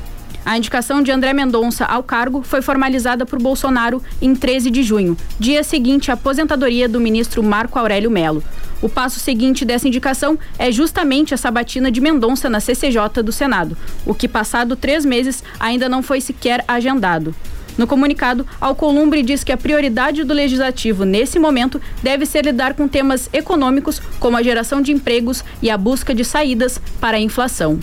A 0.44 0.56
indicação 0.56 1.02
de 1.02 1.12
André 1.12 1.32
Mendonça 1.32 1.84
ao 1.84 2.02
cargo 2.02 2.42
foi 2.42 2.62
formalizada 2.62 3.26
por 3.26 3.40
Bolsonaro 3.40 4.02
em 4.20 4.34
13 4.34 4.70
de 4.70 4.82
junho, 4.82 5.16
dia 5.38 5.62
seguinte 5.62 6.10
à 6.10 6.14
aposentadoria 6.14 6.88
do 6.88 7.00
ministro 7.00 7.42
Marco 7.42 7.78
Aurélio 7.78 8.10
Melo. 8.10 8.42
O 8.82 8.88
passo 8.88 9.20
seguinte 9.20 9.64
dessa 9.64 9.87
indicação 9.87 10.38
é 10.58 10.72
justamente 10.72 11.34
a 11.34 11.37
sabatina 11.37 11.90
de 11.90 12.00
Mendonça 12.00 12.49
na 12.49 12.60
CCJ 12.60 13.22
do 13.22 13.30
Senado, 13.30 13.76
o 14.06 14.14
que, 14.14 14.26
passado 14.26 14.75
três 14.75 15.04
meses, 15.04 15.44
ainda 15.58 15.88
não 15.88 16.02
foi 16.02 16.20
sequer 16.20 16.64
agendado. 16.66 17.34
No 17.76 17.87
comunicado, 17.87 18.46
Alcolumbre 18.60 19.22
diz 19.22 19.44
que 19.44 19.52
a 19.52 19.56
prioridade 19.56 20.25
do 20.25 20.34
legislativo 20.34 21.04
nesse 21.04 21.38
momento 21.38 21.80
deve 22.02 22.26
ser 22.26 22.44
lidar 22.44 22.75
com 22.75 22.88
temas 22.88 23.28
econômicos, 23.32 24.00
como 24.18 24.37
a 24.37 24.42
geração 24.42 24.82
de 24.82 24.92
empregos 24.92 25.44
e 25.62 25.70
a 25.70 25.78
busca 25.78 26.14
de 26.14 26.25
saídas 26.25 26.80
para 27.00 27.16
a 27.16 27.20
inflação. 27.20 27.78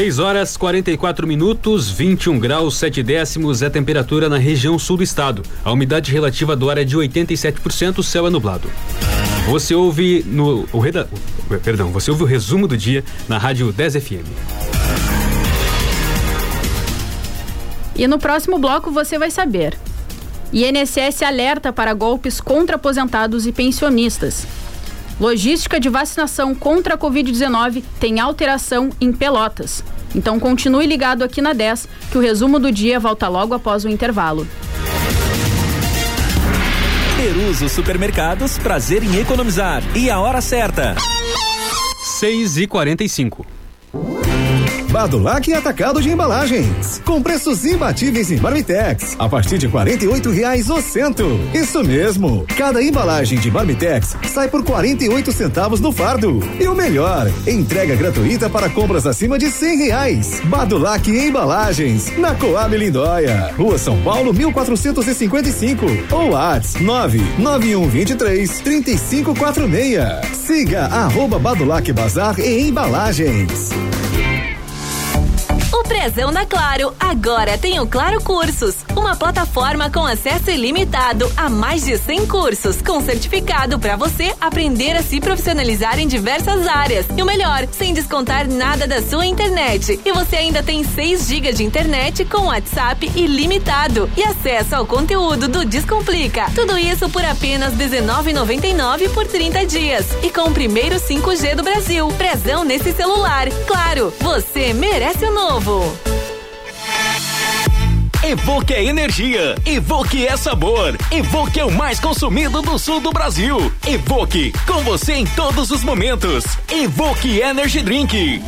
6 0.00 0.18
horas 0.18 0.56
44 0.56 1.26
minutos, 1.26 1.90
21 1.90 2.38
graus 2.38 2.78
7 2.78 3.02
décimos 3.02 3.60
é 3.60 3.66
a 3.66 3.70
temperatura 3.70 4.30
na 4.30 4.38
região 4.38 4.78
sul 4.78 4.96
do 4.96 5.02
estado. 5.02 5.42
A 5.62 5.70
umidade 5.70 6.10
relativa 6.10 6.56
do 6.56 6.70
ar 6.70 6.78
é 6.78 6.84
de 6.84 6.96
87%, 6.96 7.98
o 7.98 8.02
céu 8.02 8.26
é 8.26 8.30
nublado. 8.30 8.66
Você 9.50 9.74
ouve 9.74 10.24
no 10.26 10.66
o 10.72 10.78
reda, 10.78 11.06
perdão, 11.62 11.92
você 11.92 12.10
ouve 12.10 12.22
o 12.22 12.26
resumo 12.26 12.66
do 12.66 12.78
dia 12.78 13.04
na 13.28 13.36
Rádio 13.36 13.70
10 13.74 13.96
FM. 13.96 14.26
E 17.94 18.08
no 18.08 18.18
próximo 18.18 18.58
bloco 18.58 18.90
você 18.90 19.18
vai 19.18 19.30
saber. 19.30 19.76
INSS 20.50 21.22
alerta 21.22 21.74
para 21.74 21.92
golpes 21.92 22.40
contra 22.40 22.76
aposentados 22.76 23.46
e 23.46 23.52
pensionistas. 23.52 24.46
Logística 25.20 25.78
de 25.78 25.90
vacinação 25.90 26.54
contra 26.54 26.94
a 26.94 26.98
Covid-19 26.98 27.84
tem 28.00 28.18
alteração 28.18 28.88
em 28.98 29.12
Pelotas. 29.12 29.84
Então 30.14 30.40
continue 30.40 30.86
ligado 30.86 31.22
aqui 31.22 31.42
na 31.42 31.52
10, 31.52 31.86
que 32.10 32.16
o 32.16 32.22
resumo 32.22 32.58
do 32.58 32.72
dia 32.72 32.98
volta 32.98 33.28
logo 33.28 33.52
após 33.52 33.84
o 33.84 33.88
intervalo. 33.90 34.48
Peruso 37.18 37.68
Supermercados, 37.68 38.58
prazer 38.58 39.02
em 39.02 39.20
economizar. 39.20 39.82
E 39.94 40.08
a 40.08 40.18
hora 40.18 40.40
certa. 40.40 40.96
6 42.02 42.56
e 42.56 42.66
45 42.66 43.59
Badulac 44.90 45.52
Atacado 45.52 46.02
de 46.02 46.10
Embalagens. 46.10 47.00
Com 47.04 47.22
preços 47.22 47.64
imbatíveis 47.64 48.30
em 48.32 48.40
Marmitex. 48.40 49.14
A 49.20 49.28
partir 49.28 49.56
de 49.56 49.68
R$ 49.68 50.32
reais 50.32 50.68
o 50.68 50.82
cento. 50.82 51.24
Isso 51.54 51.84
mesmo. 51.84 52.44
Cada 52.56 52.82
embalagem 52.82 53.38
de 53.38 53.50
Marmitex 53.52 54.16
sai 54.26 54.48
por 54.48 54.64
48 54.64 55.30
centavos 55.30 55.78
no 55.78 55.92
fardo. 55.92 56.40
E 56.58 56.66
o 56.66 56.74
melhor, 56.74 57.30
entrega 57.46 57.94
gratuita 57.94 58.50
para 58.50 58.68
compras 58.68 59.06
acima 59.06 59.38
de 59.38 59.48
cem 59.50 59.78
reais. 59.78 60.40
Badulac 60.46 61.08
Embalagens. 61.08 62.16
Na 62.18 62.34
Coab 62.34 62.76
Lindóia. 62.76 63.54
Rua 63.56 63.78
São 63.78 64.02
Paulo, 64.02 64.34
1455. 64.34 65.86
Ou 66.10 66.36
ATS 66.36 66.74
99123 66.80 68.60
3546. 68.60 70.36
Siga 70.36 70.86
arroba 70.86 71.38
Badulac 71.38 71.92
Bazar 71.92 72.40
e 72.40 72.68
Embalagens. 72.68 73.70
Prezão 75.90 76.32
da 76.32 76.46
Claro 76.46 76.94
agora 77.00 77.58
tem 77.58 77.80
o 77.80 77.86
Claro 77.86 78.22
Cursos, 78.22 78.76
uma 78.94 79.16
plataforma 79.16 79.90
com 79.90 80.06
acesso 80.06 80.48
ilimitado 80.48 81.30
a 81.36 81.48
mais 81.48 81.84
de 81.84 81.98
100 81.98 82.28
cursos, 82.28 82.80
com 82.80 83.00
certificado 83.00 83.76
para 83.76 83.96
você 83.96 84.32
aprender 84.40 84.96
a 84.96 85.02
se 85.02 85.20
profissionalizar 85.20 85.98
em 85.98 86.06
diversas 86.06 86.68
áreas. 86.68 87.06
E 87.16 87.20
o 87.20 87.26
melhor, 87.26 87.66
sem 87.72 87.92
descontar 87.92 88.48
nada 88.48 88.86
da 88.86 89.02
sua 89.02 89.26
internet. 89.26 89.98
E 90.04 90.12
você 90.12 90.36
ainda 90.36 90.62
tem 90.62 90.84
6 90.84 91.26
GB 91.26 91.52
de 91.54 91.64
internet 91.64 92.24
com 92.24 92.46
WhatsApp 92.46 93.10
ilimitado 93.16 94.08
e 94.16 94.22
acesso 94.22 94.76
ao 94.76 94.86
conteúdo 94.86 95.48
do 95.48 95.64
Descomplica. 95.64 96.46
Tudo 96.54 96.78
isso 96.78 97.10
por 97.10 97.24
apenas 97.24 97.76
R$19,99 97.76 99.12
por 99.12 99.26
30 99.26 99.66
dias. 99.66 100.06
E 100.22 100.30
com 100.30 100.42
o 100.42 100.54
primeiro 100.54 100.94
5G 101.00 101.56
do 101.56 101.64
Brasil. 101.64 102.06
Prezão 102.16 102.62
nesse 102.62 102.92
celular. 102.92 103.48
Claro, 103.66 104.14
você 104.20 104.72
merece 104.72 105.24
o 105.24 105.34
novo. 105.34 105.79
Evoque 108.22 108.74
é 108.74 108.84
energia, 108.84 109.56
Evoque 109.66 110.26
é 110.26 110.36
sabor, 110.36 110.96
Evoque 111.10 111.58
é 111.58 111.64
o 111.64 111.70
mais 111.70 111.98
consumido 111.98 112.62
do 112.62 112.78
sul 112.78 113.00
do 113.00 113.10
Brasil. 113.10 113.72
Evoque, 113.86 114.52
com 114.66 114.82
você 114.84 115.14
em 115.14 115.26
todos 115.26 115.70
os 115.70 115.82
momentos. 115.82 116.44
Evoque 116.70 117.40
Energy 117.40 117.82
Drink. 117.82 118.40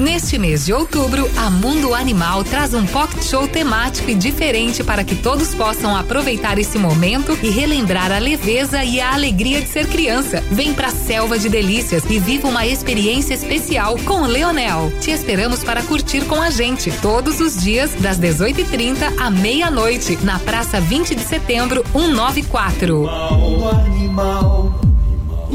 Neste 0.00 0.38
mês 0.38 0.64
de 0.64 0.72
outubro, 0.72 1.30
a 1.36 1.50
Mundo 1.50 1.94
Animal 1.94 2.42
traz 2.42 2.72
um 2.72 2.86
pocket 2.86 3.22
show 3.22 3.46
temático 3.46 4.10
e 4.10 4.14
diferente 4.14 4.82
para 4.82 5.04
que 5.04 5.14
todos 5.14 5.54
possam 5.54 5.94
aproveitar 5.94 6.58
esse 6.58 6.78
momento 6.78 7.38
e 7.42 7.50
relembrar 7.50 8.10
a 8.10 8.18
leveza 8.18 8.82
e 8.82 8.98
a 8.98 9.12
alegria 9.12 9.60
de 9.60 9.68
ser 9.68 9.86
criança. 9.88 10.42
Vem 10.50 10.72
pra 10.72 10.88
Selva 10.88 11.38
de 11.38 11.50
Delícias 11.50 12.02
e 12.08 12.18
viva 12.18 12.48
uma 12.48 12.66
experiência 12.66 13.34
especial 13.34 13.98
com 14.06 14.22
o 14.22 14.26
Leonel. 14.26 14.90
Te 15.02 15.10
esperamos 15.10 15.62
para 15.62 15.82
curtir 15.82 16.24
com 16.24 16.40
a 16.40 16.48
gente 16.48 16.90
todos 17.02 17.38
os 17.38 17.58
dias 17.58 17.92
das 18.00 18.18
18h30 18.18 19.20
à 19.20 19.28
meia-noite 19.28 20.18
na 20.24 20.38
Praça 20.38 20.80
20 20.80 21.14
de 21.14 21.24
Setembro 21.24 21.84
194. 21.92 23.06
Animal, 23.06 23.70
animal. 23.84 24.89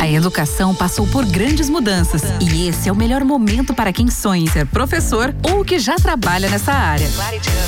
A 0.06 0.12
educação 0.12 0.76
passou 0.76 1.08
por 1.08 1.26
grandes 1.26 1.68
mudanças 1.68 2.22
e 2.40 2.68
esse 2.68 2.88
é 2.88 2.92
o 2.92 2.96
melhor 2.96 3.24
momento 3.24 3.74
para 3.74 3.92
quem 3.92 4.08
sonha 4.08 4.44
em 4.44 4.48
ser 4.48 4.68
professor 4.68 5.34
ou 5.42 5.66
que 5.66 5.80
já 5.80 5.96
trabalha 5.96 6.48
nessa 6.48 6.72
área. 6.72 7.10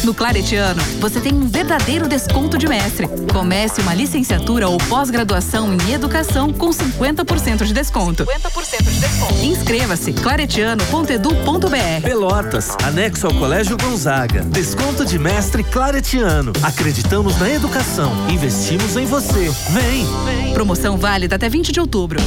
No 0.03 0.13
Claretiano, 0.13 0.79
você 0.99 1.19
tem 1.19 1.33
um 1.33 1.47
verdadeiro 1.47 2.07
desconto 2.07 2.55
de 2.55 2.67
mestre. 2.67 3.07
Comece 3.33 3.81
uma 3.81 3.95
licenciatura 3.95 4.69
ou 4.69 4.77
pós-graduação 4.77 5.73
em 5.73 5.91
educação 5.91 6.53
com 6.53 6.69
50% 6.69 7.65
de 7.65 7.73
desconto. 7.73 8.23
50% 8.23 8.83
de 8.83 8.99
desconto. 8.99 9.33
Inscreva-se 9.43 10.13
claretiano.edu.br. 10.13 12.03
Pelotas, 12.03 12.77
anexo 12.83 13.25
ao 13.25 13.33
Colégio 13.33 13.75
Gonzaga. 13.77 14.43
Desconto 14.43 15.03
de 15.03 15.17
mestre 15.17 15.63
Claretiano. 15.63 16.53
Acreditamos 16.61 17.35
na 17.39 17.49
educação. 17.49 18.13
Investimos 18.29 18.95
em 18.95 19.07
você. 19.07 19.51
Vem! 19.71 20.53
Promoção 20.53 20.97
válida 20.97 21.35
até 21.35 21.49
20 21.49 21.71
de 21.71 21.79
outubro. 21.79 22.26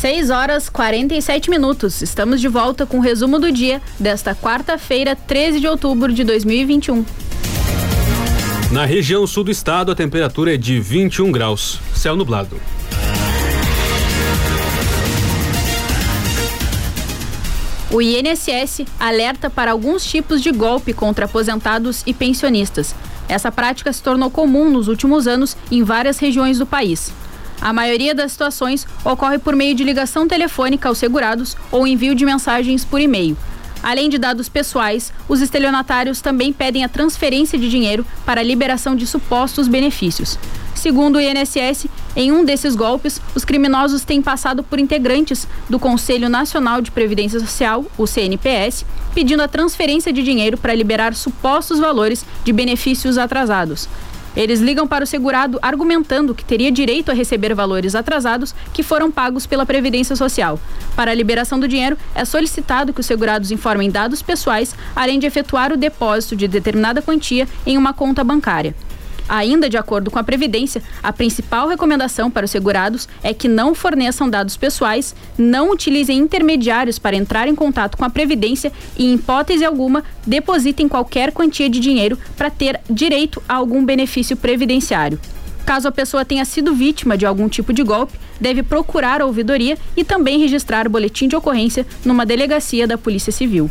6 0.00 0.30
horas 0.30 0.70
47 0.70 1.50
minutos. 1.50 2.00
Estamos 2.00 2.40
de 2.40 2.48
volta 2.48 2.86
com 2.86 2.96
o 2.96 3.00
resumo 3.02 3.38
do 3.38 3.52
dia 3.52 3.82
desta 3.98 4.34
quarta-feira, 4.34 5.14
13 5.14 5.60
de 5.60 5.66
outubro 5.66 6.10
de 6.10 6.24
2021. 6.24 7.04
Na 8.72 8.86
região 8.86 9.26
sul 9.26 9.44
do 9.44 9.50
estado, 9.50 9.92
a 9.92 9.94
temperatura 9.94 10.54
é 10.54 10.56
de 10.56 10.80
21 10.80 11.30
graus. 11.30 11.78
Céu 11.94 12.16
nublado. 12.16 12.58
O 17.90 18.00
INSS 18.00 18.86
alerta 18.98 19.50
para 19.50 19.72
alguns 19.72 20.02
tipos 20.02 20.40
de 20.40 20.50
golpe 20.50 20.94
contra 20.94 21.26
aposentados 21.26 22.02
e 22.06 22.14
pensionistas. 22.14 22.94
Essa 23.28 23.52
prática 23.52 23.92
se 23.92 24.02
tornou 24.02 24.30
comum 24.30 24.70
nos 24.70 24.88
últimos 24.88 25.26
anos 25.26 25.54
em 25.70 25.82
várias 25.82 26.18
regiões 26.18 26.58
do 26.58 26.64
país. 26.64 27.12
A 27.60 27.72
maioria 27.72 28.14
das 28.14 28.32
situações 28.32 28.86
ocorre 29.04 29.38
por 29.38 29.54
meio 29.54 29.74
de 29.74 29.84
ligação 29.84 30.26
telefônica 30.26 30.88
aos 30.88 30.98
segurados 30.98 31.56
ou 31.70 31.86
envio 31.86 32.14
de 32.14 32.24
mensagens 32.24 32.84
por 32.84 33.00
e-mail. 33.00 33.36
Além 33.82 34.08
de 34.08 34.18
dados 34.18 34.48
pessoais, 34.48 35.12
os 35.28 35.40
estelionatários 35.40 36.20
também 36.20 36.52
pedem 36.52 36.84
a 36.84 36.88
transferência 36.88 37.58
de 37.58 37.68
dinheiro 37.68 38.04
para 38.26 38.40
a 38.40 38.44
liberação 38.44 38.94
de 38.94 39.06
supostos 39.06 39.68
benefícios. 39.68 40.38
Segundo 40.74 41.16
o 41.16 41.20
INSS, 41.20 41.86
em 42.16 42.32
um 42.32 42.44
desses 42.44 42.74
golpes, 42.74 43.20
os 43.34 43.44
criminosos 43.44 44.02
têm 44.02 44.22
passado 44.22 44.62
por 44.62 44.78
integrantes 44.78 45.46
do 45.68 45.78
Conselho 45.78 46.28
Nacional 46.28 46.80
de 46.80 46.90
Previdência 46.90 47.40
Social, 47.40 47.84
o 47.98 48.06
CNPS, 48.06 48.86
pedindo 49.14 49.42
a 49.42 49.48
transferência 49.48 50.12
de 50.12 50.22
dinheiro 50.22 50.56
para 50.56 50.74
liberar 50.74 51.14
supostos 51.14 51.78
valores 51.78 52.24
de 52.44 52.52
benefícios 52.52 53.18
atrasados. 53.18 53.88
Eles 54.36 54.60
ligam 54.60 54.86
para 54.86 55.04
o 55.04 55.06
segurado 55.06 55.58
argumentando 55.60 56.34
que 56.34 56.44
teria 56.44 56.70
direito 56.70 57.10
a 57.10 57.14
receber 57.14 57.54
valores 57.54 57.94
atrasados 57.94 58.54
que 58.72 58.82
foram 58.82 59.10
pagos 59.10 59.46
pela 59.46 59.66
Previdência 59.66 60.14
Social. 60.14 60.58
Para 60.94 61.10
a 61.10 61.14
liberação 61.14 61.58
do 61.58 61.66
dinheiro, 61.66 61.98
é 62.14 62.24
solicitado 62.24 62.92
que 62.92 63.00
os 63.00 63.06
segurados 63.06 63.50
informem 63.50 63.90
dados 63.90 64.22
pessoais, 64.22 64.74
além 64.94 65.18
de 65.18 65.26
efetuar 65.26 65.72
o 65.72 65.76
depósito 65.76 66.36
de 66.36 66.46
determinada 66.46 67.02
quantia 67.02 67.48
em 67.66 67.76
uma 67.76 67.92
conta 67.92 68.22
bancária. 68.22 68.74
Ainda 69.30 69.70
de 69.70 69.76
acordo 69.76 70.10
com 70.10 70.18
a 70.18 70.24
Previdência, 70.24 70.82
a 71.00 71.12
principal 71.12 71.68
recomendação 71.68 72.28
para 72.28 72.44
os 72.44 72.50
segurados 72.50 73.08
é 73.22 73.32
que 73.32 73.46
não 73.46 73.76
forneçam 73.76 74.28
dados 74.28 74.56
pessoais, 74.56 75.14
não 75.38 75.70
utilizem 75.70 76.18
intermediários 76.18 76.98
para 76.98 77.14
entrar 77.14 77.46
em 77.46 77.54
contato 77.54 77.96
com 77.96 78.04
a 78.04 78.10
Previdência 78.10 78.72
e, 78.98 79.06
em 79.06 79.14
hipótese 79.14 79.64
alguma, 79.64 80.02
depositem 80.26 80.88
qualquer 80.88 81.30
quantia 81.30 81.70
de 81.70 81.78
dinheiro 81.78 82.18
para 82.36 82.50
ter 82.50 82.80
direito 82.90 83.40
a 83.48 83.54
algum 83.54 83.84
benefício 83.84 84.36
previdenciário. 84.36 85.20
Caso 85.64 85.86
a 85.86 85.92
pessoa 85.92 86.24
tenha 86.24 86.44
sido 86.44 86.74
vítima 86.74 87.16
de 87.16 87.24
algum 87.24 87.48
tipo 87.48 87.72
de 87.72 87.84
golpe, 87.84 88.18
deve 88.40 88.64
procurar 88.64 89.20
a 89.20 89.26
ouvidoria 89.26 89.78
e 89.96 90.02
também 90.02 90.40
registrar 90.40 90.88
o 90.88 90.90
boletim 90.90 91.28
de 91.28 91.36
ocorrência 91.36 91.86
numa 92.04 92.26
delegacia 92.26 92.84
da 92.84 92.98
Polícia 92.98 93.30
Civil. 93.30 93.70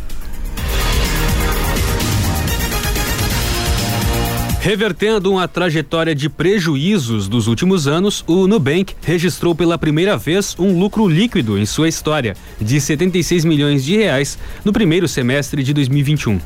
Revertendo 4.62 5.32
uma 5.32 5.48
trajetória 5.48 6.14
de 6.14 6.28
prejuízos 6.28 7.30
dos 7.30 7.48
últimos 7.48 7.88
anos, 7.88 8.26
o 8.28 8.46
Nubank 8.46 8.94
registrou 9.02 9.56
pela 9.56 9.78
primeira 9.78 10.18
vez 10.18 10.54
um 10.60 10.78
lucro 10.78 11.08
líquido 11.08 11.58
em 11.58 11.66
sua 11.66 11.88
história, 11.88 12.36
de 12.60 12.82
76 12.82 13.46
milhões 13.46 13.86
de 13.86 13.96
reais, 13.96 14.38
no 14.66 14.74
primeiro 14.74 15.08
semestre 15.08 15.64
de 15.64 15.74
2021. 15.74 16.42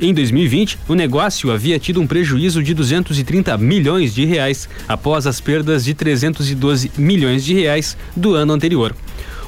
Em 0.00 0.14
2020, 0.14 0.78
o 0.88 0.94
negócio 0.94 1.50
havia 1.50 1.76
tido 1.78 2.00
um 2.00 2.06
prejuízo 2.06 2.62
de 2.62 2.72
230 2.72 3.58
milhões 3.58 4.14
de 4.14 4.24
reais, 4.24 4.68
após 4.88 5.26
as 5.26 5.40
perdas 5.40 5.84
de 5.84 5.92
312 5.92 6.92
milhões 6.96 7.44
de 7.44 7.52
reais 7.52 7.96
do 8.14 8.32
ano 8.32 8.52
anterior. 8.52 8.94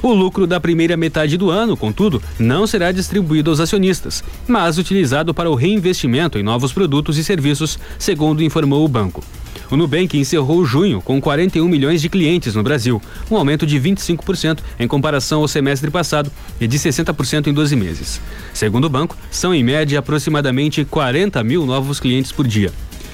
O 0.03 0.11
lucro 0.11 0.45
da 0.45 0.59
primeira 0.59 0.97
metade 0.97 1.37
do 1.37 1.49
ano, 1.49 1.77
contudo, 1.77 2.21
não 2.37 2.67
será 2.67 2.91
distribuído 2.91 3.49
aos 3.49 3.61
acionistas, 3.61 4.21
mas 4.45 4.77
utilizado 4.77 5.33
para 5.33 5.49
o 5.49 5.55
reinvestimento 5.55 6.37
em 6.37 6.43
novos 6.43 6.73
produtos 6.73 7.17
e 7.17 7.23
serviços, 7.23 7.79
segundo 7.97 8.43
informou 8.43 8.83
o 8.83 8.87
banco. 8.89 9.23
O 9.71 9.77
Nubank 9.77 10.17
encerrou 10.17 10.65
junho 10.65 11.01
com 11.01 11.21
41 11.21 11.65
milhões 11.69 12.01
de 12.01 12.09
clientes 12.09 12.53
no 12.53 12.61
Brasil, 12.61 13.01
um 13.31 13.37
aumento 13.37 13.65
de 13.65 13.79
25% 13.79 14.59
em 14.77 14.89
comparação 14.89 15.39
ao 15.39 15.47
semestre 15.47 15.89
passado 15.89 16.29
e 16.59 16.67
de 16.67 16.77
60% 16.77 17.47
em 17.47 17.53
12 17.53 17.73
meses. 17.77 18.19
Segundo 18.53 18.83
o 18.83 18.89
banco, 18.89 19.15
são 19.31 19.55
em 19.55 19.63
média 19.63 19.99
aproximadamente 19.99 20.83
40 20.83 21.41
mil 21.45 21.65
novos 21.65 22.01
clientes 22.01 22.29
por 22.29 22.45
dia. 22.45 22.73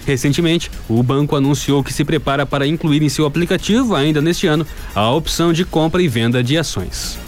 Recentemente, 0.10 0.72
o 0.90 1.04
banco 1.04 1.36
anunciou 1.36 1.84
que 1.84 1.94
se 1.94 2.04
prepara 2.04 2.44
para 2.44 2.66
incluir 2.66 3.04
em 3.04 3.10
seu 3.10 3.28
aplicativo, 3.28 3.94
ainda 3.94 4.20
neste 4.20 4.48
ano, 4.48 4.66
a 4.96 5.08
opção 5.12 5.54
de 5.54 5.64
compra 5.64 6.02
e 6.02 6.08
venda 6.08 6.44
de 6.44 6.58
ações. 6.58 7.20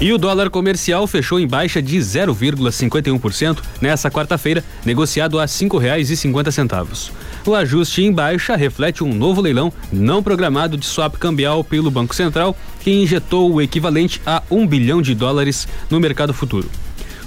E 0.00 0.12
o 0.12 0.18
dólar 0.18 0.50
comercial 0.50 1.06
fechou 1.06 1.38
em 1.38 1.46
baixa 1.46 1.80
de 1.80 1.96
0,51% 1.98 3.58
nesta 3.80 4.10
quarta-feira, 4.10 4.64
negociado 4.84 5.38
a 5.38 5.42
R$ 5.42 5.46
5,50. 5.46 7.12
O 7.46 7.54
ajuste 7.54 8.02
em 8.02 8.12
baixa 8.12 8.56
reflete 8.56 9.04
um 9.04 9.14
novo 9.14 9.40
leilão 9.40 9.72
não 9.92 10.20
programado 10.20 10.76
de 10.76 10.84
swap 10.84 11.14
cambial 11.14 11.62
pelo 11.62 11.92
Banco 11.92 12.12
Central, 12.12 12.56
que 12.80 12.90
injetou 12.90 13.52
o 13.52 13.62
equivalente 13.62 14.20
a 14.26 14.42
1 14.50 14.66
bilhão 14.66 15.00
de 15.00 15.14
dólares 15.14 15.68
no 15.88 16.00
mercado 16.00 16.34
futuro. 16.34 16.68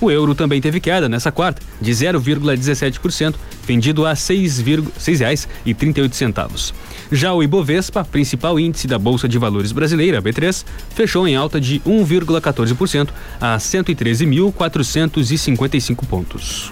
O 0.01 0.09
euro 0.09 0.33
também 0.33 0.59
teve 0.59 0.79
queda 0.79 1.07
nessa 1.07 1.31
quarta, 1.31 1.61
de 1.79 1.91
0,17%, 1.91 3.35
vendido 3.67 4.03
a 4.05 4.09
R$ 4.09 4.15
6,38. 4.15 6.73
Já 7.11 7.31
o 7.33 7.43
Ibovespa, 7.43 8.03
principal 8.03 8.59
índice 8.59 8.87
da 8.87 8.97
Bolsa 8.97 9.29
de 9.29 9.37
Valores 9.37 9.71
brasileira, 9.71 10.19
B3, 10.19 10.65
fechou 10.95 11.27
em 11.27 11.35
alta 11.35 11.61
de 11.61 11.79
1,14% 11.81 13.09
a 13.39 13.57
113.455 13.57 16.07
pontos. 16.07 16.71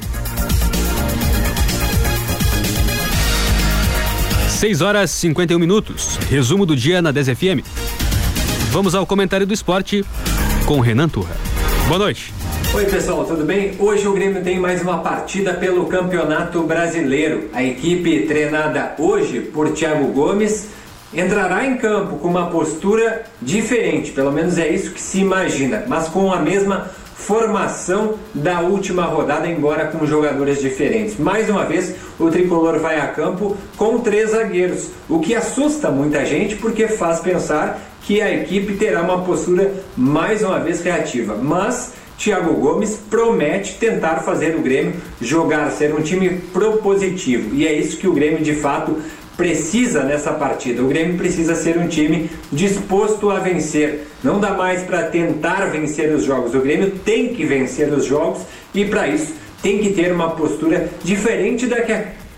6 4.59 4.81
horas 4.81 5.11
51 5.11 5.59
minutos. 5.59 6.17
Resumo 6.29 6.65
do 6.65 6.75
dia 6.75 7.01
na 7.01 7.11
10 7.11 7.29
FM. 7.29 7.63
Vamos 8.71 8.95
ao 8.95 9.05
comentário 9.05 9.45
do 9.45 9.53
esporte 9.53 10.03
com 10.65 10.79
Renan 10.79 11.07
Turra. 11.07 11.35
Boa 11.87 11.99
noite. 11.99 12.38
Oi 12.71 12.85
pessoal, 12.85 13.25
tudo 13.25 13.43
bem? 13.43 13.71
Hoje 13.79 14.07
o 14.07 14.13
Grêmio 14.13 14.43
tem 14.43 14.59
mais 14.59 14.81
uma 14.83 14.99
partida 14.99 15.55
pelo 15.55 15.87
Campeonato 15.87 16.61
Brasileiro. 16.61 17.49
A 17.51 17.63
equipe 17.63 18.27
treinada 18.27 18.93
hoje 18.99 19.41
por 19.41 19.71
Thiago 19.71 20.05
Gomes 20.13 20.67
entrará 21.11 21.65
em 21.65 21.77
campo 21.77 22.17
com 22.17 22.27
uma 22.27 22.51
postura 22.51 23.23
diferente, 23.41 24.11
pelo 24.11 24.31
menos 24.31 24.59
é 24.59 24.69
isso 24.69 24.91
que 24.91 25.01
se 25.01 25.19
imagina, 25.19 25.83
mas 25.87 26.07
com 26.09 26.31
a 26.31 26.39
mesma 26.39 26.91
formação 27.15 28.15
da 28.33 28.61
última 28.61 29.03
rodada, 29.03 29.47
embora 29.47 29.87
com 29.87 30.05
jogadores 30.05 30.61
diferentes. 30.61 31.17
Mais 31.17 31.49
uma 31.49 31.65
vez, 31.65 31.95
o 32.19 32.29
tricolor 32.29 32.79
vai 32.79 32.99
a 32.99 33.07
campo 33.07 33.57
com 33.77 33.99
três 33.99 34.29
zagueiros, 34.29 34.89
o 35.09 35.19
que 35.19 35.35
assusta 35.35 35.89
muita 35.89 36.23
gente 36.23 36.55
porque 36.55 36.87
faz 36.87 37.19
pensar 37.19 37.81
que 38.03 38.21
a 38.21 38.31
equipe 38.31 38.73
terá 38.73 39.01
uma 39.01 39.21
postura 39.23 39.71
mais 39.97 40.41
uma 40.43 40.59
vez 40.59 40.81
reativa. 40.81 41.35
Mas 41.35 41.93
Thiago 42.19 42.53
Gomes 42.55 42.99
promete 43.09 43.75
tentar 43.75 44.17
fazer 44.17 44.53
o 44.57 44.61
Grêmio 44.61 44.95
jogar, 45.21 45.71
ser 45.71 45.95
um 45.95 46.01
time 46.01 46.29
propositivo. 46.51 47.55
E 47.55 47.65
é 47.65 47.73
isso 47.73 47.97
que 47.97 48.09
o 48.09 48.13
Grêmio 48.13 48.43
de 48.43 48.55
fato 48.55 49.01
precisa 49.37 50.03
nessa 50.03 50.33
partida. 50.33 50.83
O 50.83 50.87
Grêmio 50.89 51.17
precisa 51.17 51.55
ser 51.55 51.77
um 51.77 51.87
time 51.87 52.29
disposto 52.51 53.29
a 53.29 53.39
vencer. 53.39 54.05
Não 54.21 54.37
dá 54.37 54.53
mais 54.53 54.83
para 54.83 55.03
tentar 55.03 55.67
vencer 55.67 56.13
os 56.13 56.25
jogos. 56.25 56.53
O 56.53 56.59
Grêmio 56.59 56.91
tem 57.05 57.33
que 57.33 57.45
vencer 57.45 57.87
os 57.93 58.03
jogos 58.03 58.41
e 58.75 58.83
para 58.83 59.07
isso 59.07 59.33
tem 59.63 59.77
que 59.77 59.93
ter 59.93 60.11
uma 60.11 60.31
postura 60.31 60.89
diferente 61.01 61.67
da 61.67 61.81
que 61.81 61.93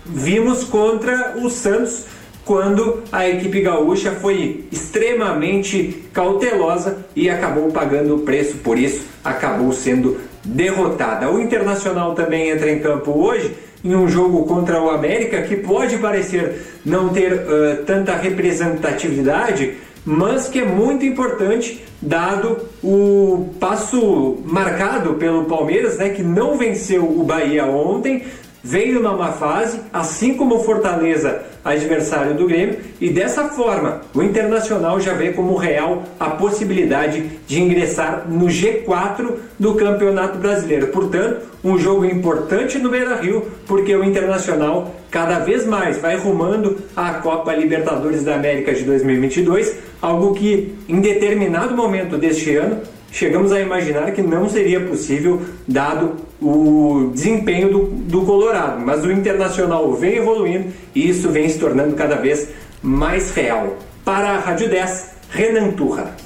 vimos 0.06 0.62
contra 0.62 1.34
o 1.38 1.50
Santos 1.50 2.04
quando 2.44 3.02
a 3.12 3.28
equipe 3.28 3.60
gaúcha 3.60 4.12
foi 4.12 4.64
extremamente 4.70 6.04
cautelosa 6.12 7.04
e 7.14 7.30
acabou 7.30 7.70
pagando 7.70 8.16
o 8.16 8.20
preço 8.20 8.56
por 8.58 8.78
isso, 8.78 9.06
acabou 9.24 9.72
sendo 9.72 10.18
derrotada. 10.44 11.30
O 11.30 11.40
Internacional 11.40 12.14
também 12.14 12.50
entra 12.50 12.70
em 12.70 12.80
campo 12.80 13.12
hoje 13.12 13.54
em 13.84 13.94
um 13.94 14.08
jogo 14.08 14.44
contra 14.44 14.80
o 14.80 14.90
América 14.90 15.42
que 15.42 15.56
pode 15.56 15.98
parecer 15.98 16.62
não 16.84 17.08
ter 17.08 17.32
uh, 17.32 17.84
tanta 17.84 18.14
representatividade, 18.14 19.74
mas 20.04 20.48
que 20.48 20.60
é 20.60 20.64
muito 20.64 21.04
importante 21.04 21.82
dado 22.00 22.58
o 22.82 23.50
passo 23.60 24.38
marcado 24.44 25.14
pelo 25.14 25.44
Palmeiras, 25.44 25.98
né, 25.98 26.10
que 26.10 26.22
não 26.22 26.56
venceu 26.56 27.04
o 27.04 27.22
Bahia 27.22 27.64
ontem, 27.66 28.24
veio 28.62 29.00
numa 29.00 29.32
fase, 29.32 29.80
assim 29.92 30.34
como 30.34 30.56
o 30.56 30.64
Fortaleza, 30.64 31.42
adversário 31.64 32.34
do 32.34 32.46
Grêmio, 32.46 32.78
e 33.00 33.08
dessa 33.10 33.48
forma 33.48 34.00
o 34.14 34.22
Internacional 34.22 35.00
já 35.00 35.14
vê 35.14 35.32
como 35.32 35.56
real 35.56 36.04
a 36.18 36.30
possibilidade 36.30 37.24
de 37.46 37.60
ingressar 37.60 38.26
no 38.28 38.46
G4 38.46 39.34
do 39.58 39.74
Campeonato 39.74 40.38
Brasileiro. 40.38 40.88
Portanto, 40.88 41.42
um 41.64 41.78
jogo 41.78 42.04
importante 42.04 42.78
no 42.78 42.90
Beira-Rio, 42.90 43.46
porque 43.66 43.94
o 43.94 44.04
Internacional 44.04 44.94
cada 45.10 45.38
vez 45.40 45.66
mais 45.66 45.98
vai 45.98 46.16
rumando 46.16 46.78
à 46.96 47.14
Copa 47.14 47.54
Libertadores 47.54 48.24
da 48.24 48.34
América 48.34 48.72
de 48.72 48.82
2022, 48.82 49.76
algo 50.00 50.34
que 50.34 50.74
em 50.88 51.00
determinado 51.00 51.76
momento 51.76 52.16
deste 52.16 52.56
ano 52.56 52.80
chegamos 53.12 53.52
a 53.52 53.60
imaginar 53.60 54.10
que 54.12 54.22
não 54.22 54.48
seria 54.48 54.80
possível 54.80 55.42
dado 55.68 56.16
o 56.40 57.10
desempenho 57.14 57.70
do, 57.70 57.84
do 57.84 58.22
Colorado. 58.22 58.80
Mas 58.80 59.04
o 59.04 59.12
Internacional 59.12 59.92
vem 59.94 60.16
evoluindo 60.16 60.72
e 60.94 61.08
isso 61.08 61.30
vem 61.30 61.48
se 61.48 61.58
tornando 61.58 61.94
cada 61.94 62.16
vez 62.16 62.48
mais 62.82 63.32
real. 63.32 63.76
Para 64.04 64.30
a 64.30 64.38
Rádio 64.40 64.68
10, 64.68 65.10
Renan 65.30 65.70
Turra. 65.72 66.16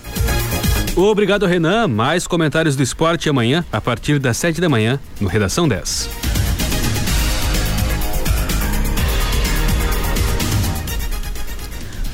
Obrigado, 0.96 1.44
Renan. 1.44 1.88
Mais 1.88 2.27
comentários 2.27 2.75
do 2.75 2.83
esporte 2.83 3.29
amanhã, 3.29 3.62
a 3.70 3.83
partir 3.83 4.18
das 4.18 4.38
7 4.38 4.62
da 4.62 4.68
manhã, 4.68 4.99
no 5.20 5.29
Redação 5.29 5.68
10. 5.68 6.25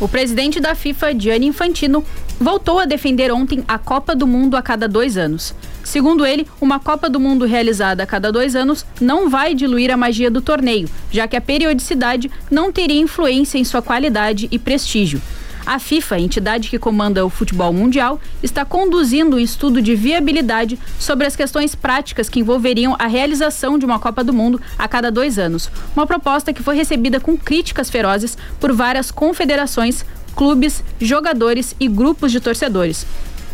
O 0.02 0.08
presidente 0.08 0.58
da 0.58 0.74
FIFA, 0.74 1.16
Gianni 1.16 1.46
Infantino, 1.46 2.04
voltou 2.40 2.80
a 2.80 2.84
defender 2.84 3.30
ontem 3.30 3.62
a 3.68 3.78
Copa 3.78 4.16
do 4.16 4.26
Mundo 4.26 4.56
a 4.56 4.60
cada 4.60 4.88
dois 4.88 5.16
anos. 5.16 5.54
Segundo 5.84 6.26
ele, 6.26 6.44
uma 6.60 6.80
Copa 6.80 7.08
do 7.08 7.20
Mundo 7.20 7.44
realizada 7.44 8.02
a 8.02 8.06
cada 8.06 8.32
dois 8.32 8.56
anos 8.56 8.84
não 9.00 9.30
vai 9.30 9.54
diluir 9.54 9.92
a 9.92 9.96
magia 9.96 10.28
do 10.28 10.42
torneio, 10.42 10.88
já 11.08 11.28
que 11.28 11.36
a 11.36 11.40
periodicidade 11.40 12.28
não 12.50 12.72
teria 12.72 13.00
influência 13.00 13.58
em 13.58 13.64
sua 13.64 13.80
qualidade 13.80 14.48
e 14.50 14.58
prestígio. 14.58 15.22
A 15.64 15.78
FIFA, 15.78 16.18
entidade 16.18 16.68
que 16.68 16.78
comanda 16.78 17.24
o 17.24 17.30
futebol 17.30 17.72
mundial, 17.72 18.20
está 18.42 18.64
conduzindo 18.64 19.36
um 19.36 19.38
estudo 19.38 19.80
de 19.80 19.94
viabilidade 19.94 20.78
sobre 20.98 21.24
as 21.26 21.36
questões 21.36 21.74
práticas 21.74 22.28
que 22.28 22.40
envolveriam 22.40 22.96
a 22.98 23.06
realização 23.06 23.78
de 23.78 23.86
uma 23.86 24.00
Copa 24.00 24.24
do 24.24 24.32
Mundo 24.32 24.60
a 24.76 24.88
cada 24.88 25.10
dois 25.10 25.38
anos. 25.38 25.70
Uma 25.94 26.06
proposta 26.06 26.52
que 26.52 26.62
foi 26.62 26.74
recebida 26.74 27.20
com 27.20 27.36
críticas 27.36 27.88
ferozes 27.88 28.36
por 28.58 28.72
várias 28.72 29.12
confederações, 29.12 30.04
clubes, 30.34 30.82
jogadores 31.00 31.76
e 31.78 31.86
grupos 31.86 32.32
de 32.32 32.40
torcedores. 32.40 33.06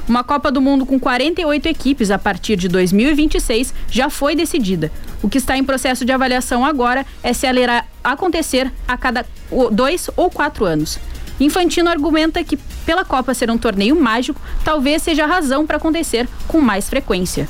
Uma 0.08 0.24
Copa 0.24 0.50
do 0.50 0.62
Mundo 0.62 0.86
com 0.86 0.98
48 0.98 1.68
equipes 1.68 2.10
a 2.10 2.18
partir 2.18 2.56
de 2.56 2.68
2026 2.68 3.74
já 3.90 4.08
foi 4.08 4.34
decidida. 4.34 4.90
O 5.22 5.28
que 5.28 5.36
está 5.36 5.58
em 5.58 5.64
processo 5.64 6.06
de 6.06 6.12
avaliação 6.12 6.64
agora 6.64 7.04
é 7.22 7.34
se 7.34 7.46
ela 7.46 7.60
irá 7.60 7.84
acontecer 8.02 8.72
a 8.86 8.96
cada 8.96 9.26
dois 9.70 10.08
ou 10.16 10.30
quatro 10.30 10.64
anos. 10.64 10.98
Infantino 11.40 11.88
argumenta 11.88 12.42
que, 12.42 12.56
pela 12.84 13.04
Copa 13.04 13.34
ser 13.34 13.50
um 13.50 13.58
torneio 13.58 13.94
mágico, 14.00 14.40
talvez 14.64 15.02
seja 15.02 15.24
a 15.24 15.26
razão 15.26 15.66
para 15.66 15.76
acontecer 15.76 16.28
com 16.46 16.60
mais 16.60 16.88
frequência. 16.88 17.48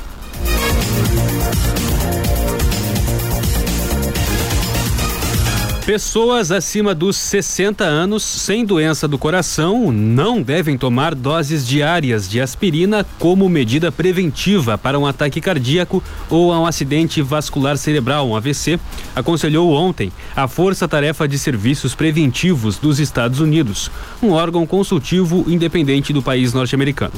Pessoas 5.89 6.51
acima 6.51 6.93
dos 6.93 7.17
60 7.17 7.83
anos 7.83 8.21
sem 8.21 8.63
doença 8.63 9.07
do 9.07 9.17
coração 9.17 9.91
não 9.91 10.39
devem 10.39 10.77
tomar 10.77 11.15
doses 11.15 11.67
diárias 11.67 12.29
de 12.29 12.39
aspirina 12.39 13.03
como 13.17 13.49
medida 13.49 13.91
preventiva 13.91 14.77
para 14.77 14.99
um 14.99 15.07
ataque 15.07 15.41
cardíaco 15.41 16.03
ou 16.29 16.53
um 16.53 16.67
acidente 16.67 17.23
vascular 17.23 17.75
cerebral, 17.75 18.29
um 18.29 18.35
AVC, 18.35 18.79
aconselhou 19.15 19.73
ontem 19.73 20.11
a 20.35 20.47
Força 20.47 20.87
Tarefa 20.87 21.27
de 21.27 21.39
Serviços 21.39 21.95
Preventivos 21.95 22.77
dos 22.77 22.99
Estados 22.99 23.39
Unidos, 23.39 23.89
um 24.21 24.29
órgão 24.29 24.67
consultivo 24.67 25.43
independente 25.47 26.13
do 26.13 26.21
país 26.21 26.53
norte-americano. 26.53 27.13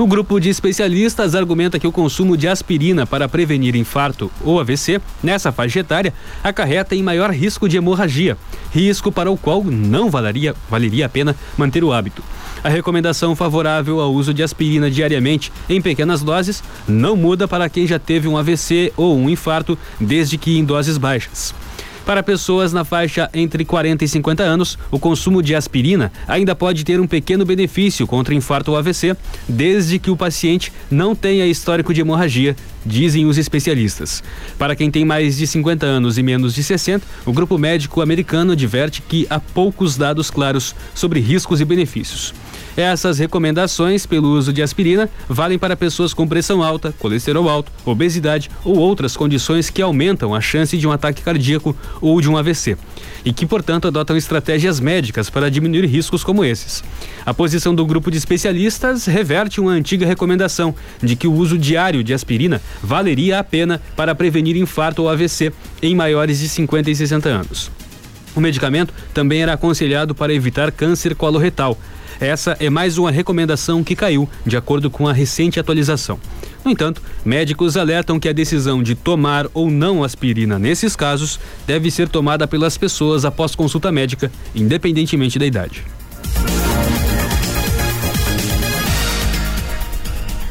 O 0.00 0.06
grupo 0.06 0.40
de 0.40 0.48
especialistas 0.48 1.34
argumenta 1.34 1.78
que 1.78 1.86
o 1.86 1.92
consumo 1.92 2.34
de 2.34 2.48
aspirina 2.48 3.06
para 3.06 3.28
prevenir 3.28 3.76
infarto 3.76 4.32
ou 4.42 4.58
AVC 4.58 4.98
nessa 5.22 5.52
faixa 5.52 5.80
etária 5.80 6.14
acarreta 6.42 6.96
em 6.96 7.02
maior 7.02 7.30
risco 7.30 7.68
de 7.68 7.76
hemorragia, 7.76 8.38
risco 8.72 9.12
para 9.12 9.30
o 9.30 9.36
qual 9.36 9.62
não 9.62 10.08
valeria, 10.08 10.56
valeria 10.70 11.04
a 11.04 11.08
pena 11.10 11.36
manter 11.54 11.84
o 11.84 11.92
hábito. 11.92 12.24
A 12.64 12.70
recomendação 12.70 13.36
favorável 13.36 14.00
ao 14.00 14.10
uso 14.10 14.32
de 14.32 14.42
aspirina 14.42 14.90
diariamente 14.90 15.52
em 15.68 15.82
pequenas 15.82 16.22
doses 16.22 16.64
não 16.88 17.14
muda 17.14 17.46
para 17.46 17.68
quem 17.68 17.86
já 17.86 17.98
teve 17.98 18.26
um 18.26 18.38
AVC 18.38 18.94
ou 18.96 19.18
um 19.18 19.28
infarto, 19.28 19.78
desde 20.00 20.38
que 20.38 20.56
em 20.56 20.64
doses 20.64 20.96
baixas. 20.96 21.54
Para 22.10 22.24
pessoas 22.24 22.72
na 22.72 22.84
faixa 22.84 23.30
entre 23.32 23.64
40 23.64 24.04
e 24.04 24.08
50 24.08 24.42
anos, 24.42 24.76
o 24.90 24.98
consumo 24.98 25.40
de 25.40 25.54
aspirina 25.54 26.10
ainda 26.26 26.56
pode 26.56 26.82
ter 26.82 26.98
um 26.98 27.06
pequeno 27.06 27.44
benefício 27.44 28.04
contra 28.04 28.34
infarto 28.34 28.72
ou 28.72 28.76
AVC, 28.76 29.16
desde 29.48 29.96
que 29.96 30.10
o 30.10 30.16
paciente 30.16 30.72
não 30.90 31.14
tenha 31.14 31.46
histórico 31.46 31.94
de 31.94 32.00
hemorragia, 32.00 32.56
dizem 32.84 33.26
os 33.26 33.38
especialistas. 33.38 34.24
Para 34.58 34.74
quem 34.74 34.90
tem 34.90 35.04
mais 35.04 35.36
de 35.36 35.46
50 35.46 35.86
anos 35.86 36.18
e 36.18 36.22
menos 36.24 36.52
de 36.52 36.64
60, 36.64 37.06
o 37.24 37.32
grupo 37.32 37.56
médico 37.56 38.00
americano 38.00 38.54
adverte 38.54 39.02
que 39.02 39.24
há 39.30 39.38
poucos 39.38 39.96
dados 39.96 40.32
claros 40.32 40.74
sobre 40.92 41.20
riscos 41.20 41.60
e 41.60 41.64
benefícios. 41.64 42.34
Essas 42.76 43.18
recomendações 43.18 44.06
pelo 44.06 44.28
uso 44.28 44.52
de 44.52 44.62
aspirina 44.62 45.08
valem 45.28 45.58
para 45.58 45.76
pessoas 45.76 46.14
com 46.14 46.26
pressão 46.26 46.62
alta, 46.62 46.94
colesterol 46.98 47.48
alto, 47.48 47.72
obesidade 47.84 48.50
ou 48.64 48.76
outras 48.78 49.16
condições 49.16 49.70
que 49.70 49.82
aumentam 49.82 50.34
a 50.34 50.40
chance 50.40 50.76
de 50.76 50.86
um 50.86 50.92
ataque 50.92 51.22
cardíaco 51.22 51.76
ou 52.00 52.20
de 52.20 52.28
um 52.28 52.36
AVC 52.36 52.76
e 53.24 53.32
que, 53.32 53.46
portanto, 53.46 53.88
adotam 53.88 54.16
estratégias 54.16 54.80
médicas 54.80 55.28
para 55.28 55.50
diminuir 55.50 55.84
riscos 55.86 56.24
como 56.24 56.44
esses. 56.44 56.82
A 57.24 57.34
posição 57.34 57.74
do 57.74 57.84
grupo 57.84 58.10
de 58.10 58.16
especialistas 58.16 59.06
reverte 59.06 59.60
uma 59.60 59.72
antiga 59.72 60.06
recomendação 60.06 60.74
de 61.02 61.16
que 61.16 61.26
o 61.26 61.32
uso 61.32 61.58
diário 61.58 62.02
de 62.02 62.14
aspirina 62.14 62.60
valeria 62.82 63.38
a 63.38 63.44
pena 63.44 63.80
para 63.96 64.14
prevenir 64.14 64.56
infarto 64.56 65.02
ou 65.02 65.08
AVC 65.08 65.52
em 65.82 65.94
maiores 65.94 66.38
de 66.38 66.48
50 66.48 66.90
e 66.90 66.96
60 66.96 67.28
anos. 67.28 67.70
O 68.34 68.40
medicamento 68.40 68.94
também 69.12 69.42
era 69.42 69.54
aconselhado 69.54 70.14
para 70.14 70.32
evitar 70.32 70.70
câncer 70.70 71.14
coloretal, 71.14 71.76
essa 72.20 72.56
é 72.60 72.68
mais 72.68 72.98
uma 72.98 73.10
recomendação 73.10 73.82
que 73.82 73.96
caiu, 73.96 74.28
de 74.44 74.56
acordo 74.56 74.90
com 74.90 75.08
a 75.08 75.12
recente 75.12 75.58
atualização. 75.58 76.20
No 76.64 76.70
entanto, 76.70 77.02
médicos 77.24 77.76
alertam 77.76 78.20
que 78.20 78.28
a 78.28 78.32
decisão 78.32 78.82
de 78.82 78.94
tomar 78.94 79.46
ou 79.54 79.70
não 79.70 80.04
aspirina 80.04 80.58
nesses 80.58 80.94
casos 80.94 81.40
deve 81.66 81.90
ser 81.90 82.08
tomada 82.08 82.46
pelas 82.46 82.76
pessoas 82.76 83.24
após 83.24 83.54
consulta 83.54 83.90
médica, 83.90 84.30
independentemente 84.54 85.38
da 85.38 85.46
idade. 85.46 85.84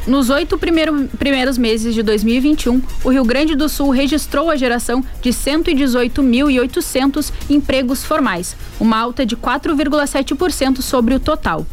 Nos 0.06 0.30
oito 0.30 0.56
primeiro, 0.56 1.08
primeiros 1.18 1.58
meses 1.58 1.94
de 1.94 2.02
2021, 2.02 2.80
o 3.04 3.10
Rio 3.10 3.24
Grande 3.24 3.54
do 3.54 3.68
Sul 3.68 3.90
registrou 3.90 4.50
a 4.50 4.56
geração 4.56 5.04
de 5.20 5.28
118.800 5.28 7.30
empregos 7.50 8.02
formais, 8.02 8.56
uma 8.80 8.98
alta 8.98 9.26
de 9.26 9.36
4,7% 9.36 10.80
sobre 10.80 11.14
o 11.14 11.20
total. 11.20 11.66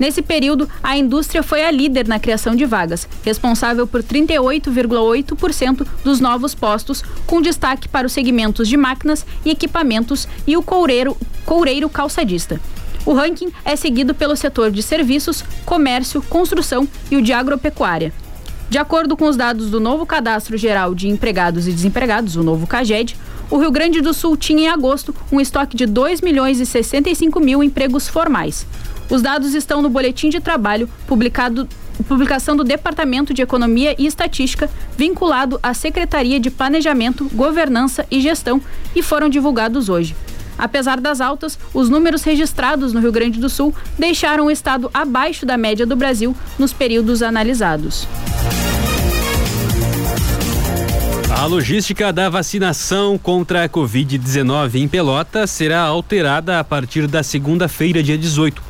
Nesse 0.00 0.22
período, 0.22 0.66
a 0.82 0.96
indústria 0.96 1.42
foi 1.42 1.62
a 1.62 1.70
líder 1.70 2.08
na 2.08 2.18
criação 2.18 2.56
de 2.56 2.64
vagas, 2.64 3.06
responsável 3.22 3.86
por 3.86 4.02
38,8% 4.02 5.86
dos 6.02 6.20
novos 6.20 6.54
postos, 6.54 7.04
com 7.26 7.42
destaque 7.42 7.86
para 7.86 8.06
os 8.06 8.12
segmentos 8.12 8.66
de 8.66 8.78
máquinas 8.78 9.26
e 9.44 9.50
equipamentos 9.50 10.26
e 10.46 10.56
o 10.56 10.62
coureiro, 10.62 11.16
coureiro 11.44 11.88
calçadista. 11.88 12.58
O 13.06 13.12
ranking 13.12 13.52
é 13.64 13.76
seguido 13.76 14.14
pelo 14.14 14.34
setor 14.34 14.70
de 14.70 14.82
serviços, 14.82 15.44
comércio, 15.66 16.22
construção 16.22 16.88
e 17.10 17.16
o 17.16 17.22
de 17.22 17.32
agropecuária. 17.32 18.12
De 18.70 18.78
acordo 18.78 19.16
com 19.16 19.28
os 19.28 19.36
dados 19.36 19.70
do 19.70 19.78
novo 19.78 20.06
Cadastro 20.06 20.56
Geral 20.56 20.94
de 20.94 21.08
Empregados 21.08 21.68
e 21.68 21.72
Desempregados, 21.72 22.34
o 22.34 22.42
novo 22.42 22.66
CAGED, 22.66 23.16
o 23.50 23.58
Rio 23.58 23.70
Grande 23.70 24.00
do 24.00 24.14
Sul 24.14 24.36
tinha 24.38 24.62
em 24.62 24.68
agosto 24.68 25.14
um 25.30 25.38
estoque 25.38 25.76
de 25.76 25.84
2 25.84 26.22
milhões 26.22 26.60
e 26.60 26.66
65 26.66 27.38
mil 27.40 27.62
empregos 27.62 28.08
formais. 28.08 28.66
Os 29.10 29.20
dados 29.20 29.54
estão 29.54 29.82
no 29.82 29.90
Boletim 29.90 30.30
de 30.30 30.40
Trabalho, 30.40 30.88
publicado, 31.06 31.68
publicação 32.08 32.56
do 32.56 32.64
Departamento 32.64 33.34
de 33.34 33.42
Economia 33.42 33.94
e 33.98 34.06
Estatística, 34.06 34.70
vinculado 34.96 35.60
à 35.62 35.74
Secretaria 35.74 36.40
de 36.40 36.50
Planejamento, 36.50 37.28
Governança 37.34 38.06
e 38.10 38.18
Gestão, 38.18 38.62
e 38.96 39.02
foram 39.02 39.28
divulgados 39.28 39.90
hoje. 39.90 40.16
Apesar 40.58 41.00
das 41.00 41.20
altas, 41.20 41.58
os 41.72 41.88
números 41.88 42.22
registrados 42.22 42.92
no 42.92 43.00
Rio 43.00 43.12
Grande 43.12 43.40
do 43.40 43.48
Sul 43.48 43.74
deixaram 43.98 44.46
o 44.46 44.50
estado 44.50 44.90
abaixo 44.92 45.44
da 45.44 45.56
média 45.56 45.86
do 45.86 45.96
Brasil 45.96 46.36
nos 46.58 46.72
períodos 46.72 47.22
analisados. 47.22 48.06
A 51.30 51.46
logística 51.46 52.12
da 52.12 52.30
vacinação 52.30 53.18
contra 53.18 53.64
a 53.64 53.68
Covid-19 53.68 54.76
em 54.76 54.88
Pelotas 54.88 55.50
será 55.50 55.82
alterada 55.82 56.58
a 56.58 56.64
partir 56.64 57.06
da 57.06 57.22
segunda-feira, 57.22 58.02
dia 58.02 58.16
18. 58.16 58.62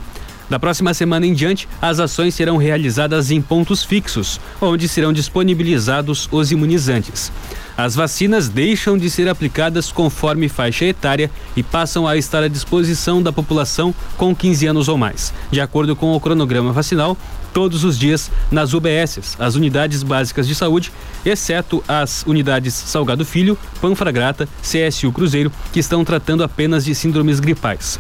Da 0.49 0.59
próxima 0.59 0.93
semana 0.93 1.27
em 1.27 1.33
diante, 1.33 1.69
as 1.81 2.01
ações 2.01 2.35
serão 2.35 2.57
realizadas 2.57 3.31
em 3.31 3.41
pontos 3.41 3.85
fixos, 3.85 4.41
onde 4.61 4.89
serão 4.89 5.13
disponibilizados 5.13 6.29
os 6.33 6.51
imunizantes. 6.51 7.31
As 7.77 7.97
vacinas 7.97 8.49
deixam 8.49 8.97
de 8.97 9.11
ser 9.11 9.29
aplicadas 9.29 9.91
conforme 9.91 10.49
faixa 10.49 10.85
etária 10.85 11.31
e 11.57 11.63
passam 11.63 12.07
a 12.07 12.17
estar 12.17 12.43
à 12.43 12.49
disposição 12.49 13.21
da 13.21 13.33
população 13.33 13.93
com 14.17 14.35
15 14.35 14.67
anos 14.67 14.89
ou 14.89 14.97
mais, 14.97 15.35
de 15.51 15.61
acordo 15.61 15.97
com 15.97 16.15
o 16.15 16.21
cronograma 16.21 16.73
vacinal, 16.73 17.17
todos 17.53 17.83
os 17.83 17.99
dias 17.99 18.31
nas 18.51 18.75
UBSs, 18.75 19.37
as 19.39 19.57
unidades 19.57 20.03
básicas 20.03 20.47
de 20.47 20.55
saúde, 20.55 20.93
exceto 21.25 21.83
as 21.89 22.25
unidades 22.27 22.75
Salgado 22.75 23.25
Filho, 23.25 23.59
Panfragrata, 23.81 24.49
CSU 24.63 25.11
Cruzeiro, 25.13 25.51
que 25.73 25.81
estão 25.81 26.05
tratando 26.05 26.45
apenas 26.45 26.85
de 26.85 26.95
síndromes 26.95 27.41
gripais. 27.41 27.99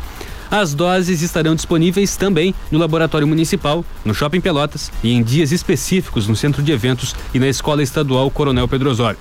As 0.50 0.74
doses 0.74 1.22
estarão 1.22 1.54
disponíveis 1.54 2.16
também 2.16 2.54
no 2.70 2.78
Laboratório 2.78 3.26
Municipal, 3.26 3.84
no 4.04 4.14
Shopping 4.14 4.40
Pelotas 4.40 4.92
e 5.02 5.12
em 5.12 5.22
dias 5.22 5.52
específicos 5.52 6.28
no 6.28 6.36
Centro 6.36 6.62
de 6.62 6.72
Eventos 6.72 7.14
e 7.32 7.38
na 7.38 7.48
Escola 7.48 7.82
Estadual 7.82 8.30
Coronel 8.30 8.68
Pedro 8.68 8.90
Osório. 8.90 9.18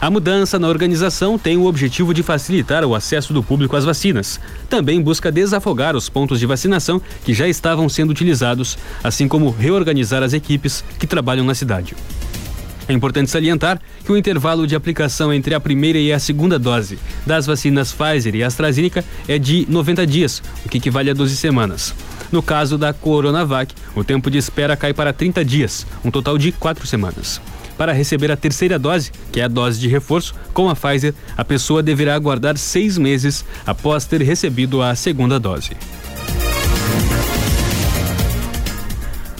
A 0.00 0.10
mudança 0.10 0.58
na 0.58 0.66
organização 0.66 1.38
tem 1.38 1.58
o 1.58 1.66
objetivo 1.66 2.14
de 2.14 2.22
facilitar 2.22 2.82
o 2.86 2.94
acesso 2.94 3.34
do 3.34 3.42
público 3.42 3.76
às 3.76 3.84
vacinas. 3.84 4.40
Também 4.66 4.98
busca 5.02 5.30
desafogar 5.30 5.94
os 5.94 6.08
pontos 6.08 6.40
de 6.40 6.46
vacinação 6.46 7.02
que 7.22 7.34
já 7.34 7.46
estavam 7.46 7.86
sendo 7.86 8.08
utilizados, 8.08 8.78
assim 9.04 9.28
como 9.28 9.50
reorganizar 9.50 10.22
as 10.22 10.32
equipes 10.32 10.82
que 10.98 11.06
trabalham 11.06 11.44
na 11.44 11.54
cidade. 11.54 11.94
É 12.90 12.92
importante 12.92 13.30
salientar 13.30 13.80
que 14.04 14.10
o 14.10 14.16
intervalo 14.16 14.66
de 14.66 14.74
aplicação 14.74 15.32
entre 15.32 15.54
a 15.54 15.60
primeira 15.60 15.96
e 15.96 16.12
a 16.12 16.18
segunda 16.18 16.58
dose 16.58 16.98
das 17.24 17.46
vacinas 17.46 17.92
Pfizer 17.92 18.34
e 18.34 18.42
AstraZeneca 18.42 19.04
é 19.28 19.38
de 19.38 19.64
90 19.70 20.04
dias, 20.04 20.42
o 20.66 20.68
que 20.68 20.78
equivale 20.78 21.08
a 21.08 21.14
12 21.14 21.36
semanas. 21.36 21.94
No 22.32 22.42
caso 22.42 22.76
da 22.76 22.92
Coronavac, 22.92 23.72
o 23.94 24.02
tempo 24.02 24.28
de 24.28 24.38
espera 24.38 24.76
cai 24.76 24.92
para 24.92 25.12
30 25.12 25.44
dias, 25.44 25.86
um 26.04 26.10
total 26.10 26.36
de 26.36 26.50
4 26.50 26.84
semanas. 26.84 27.40
Para 27.78 27.92
receber 27.92 28.32
a 28.32 28.36
terceira 28.36 28.76
dose, 28.76 29.12
que 29.30 29.38
é 29.38 29.44
a 29.44 29.48
dose 29.48 29.78
de 29.78 29.86
reforço, 29.86 30.34
com 30.52 30.68
a 30.68 30.74
Pfizer, 30.74 31.14
a 31.36 31.44
pessoa 31.44 31.84
deverá 31.84 32.16
aguardar 32.16 32.58
seis 32.58 32.98
meses 32.98 33.44
após 33.64 34.04
ter 34.04 34.20
recebido 34.20 34.82
a 34.82 34.96
segunda 34.96 35.38
dose. 35.38 35.76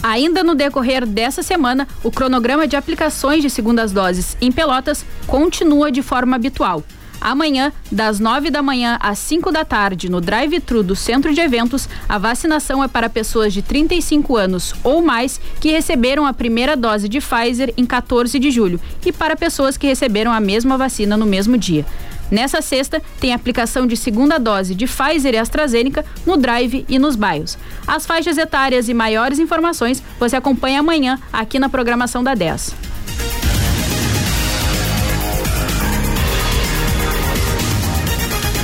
Ainda 0.03 0.43
no 0.43 0.55
decorrer 0.55 1.05
dessa 1.05 1.43
semana, 1.43 1.87
o 2.03 2.09
cronograma 2.09 2.67
de 2.67 2.75
aplicações 2.75 3.43
de 3.43 3.49
segundas 3.51 3.91
doses 3.91 4.35
em 4.41 4.51
Pelotas 4.51 5.05
continua 5.27 5.91
de 5.91 6.01
forma 6.01 6.35
habitual. 6.35 6.83
Amanhã, 7.21 7.71
das 7.91 8.19
9 8.19 8.49
da 8.49 8.63
manhã 8.63 8.97
às 8.99 9.19
5 9.19 9.51
da 9.51 9.63
tarde, 9.63 10.09
no 10.09 10.19
drive-thru 10.19 10.81
do 10.81 10.95
Centro 10.95 11.31
de 11.31 11.39
Eventos, 11.39 11.87
a 12.09 12.17
vacinação 12.17 12.83
é 12.83 12.87
para 12.87 13.11
pessoas 13.11 13.53
de 13.53 13.61
35 13.61 14.35
anos 14.35 14.73
ou 14.83 15.03
mais 15.03 15.39
que 15.59 15.71
receberam 15.71 16.25
a 16.25 16.33
primeira 16.33 16.75
dose 16.75 17.07
de 17.07 17.19
Pfizer 17.19 17.71
em 17.77 17.85
14 17.85 18.39
de 18.39 18.49
julho 18.49 18.81
e 19.05 19.11
para 19.11 19.35
pessoas 19.35 19.77
que 19.77 19.85
receberam 19.85 20.31
a 20.31 20.39
mesma 20.39 20.79
vacina 20.79 21.15
no 21.15 21.27
mesmo 21.27 21.59
dia. 21.59 21.85
Nessa 22.31 22.61
sexta, 22.61 23.01
tem 23.19 23.33
aplicação 23.33 23.85
de 23.85 23.97
segunda 23.97 24.39
dose 24.39 24.73
de 24.73 24.87
Pfizer 24.87 25.33
e 25.33 25.37
AstraZeneca 25.37 26.05
no 26.25 26.37
Drive 26.37 26.85
e 26.87 26.97
nos 26.97 27.17
bairros. 27.17 27.57
As 27.85 28.05
faixas 28.05 28.37
etárias 28.37 28.87
e 28.87 28.93
maiores 28.93 29.37
informações 29.37 30.01
você 30.17 30.37
acompanha 30.37 30.79
amanhã 30.79 31.19
aqui 31.33 31.59
na 31.59 31.67
programação 31.67 32.23
da 32.23 32.33
10. 32.33 32.73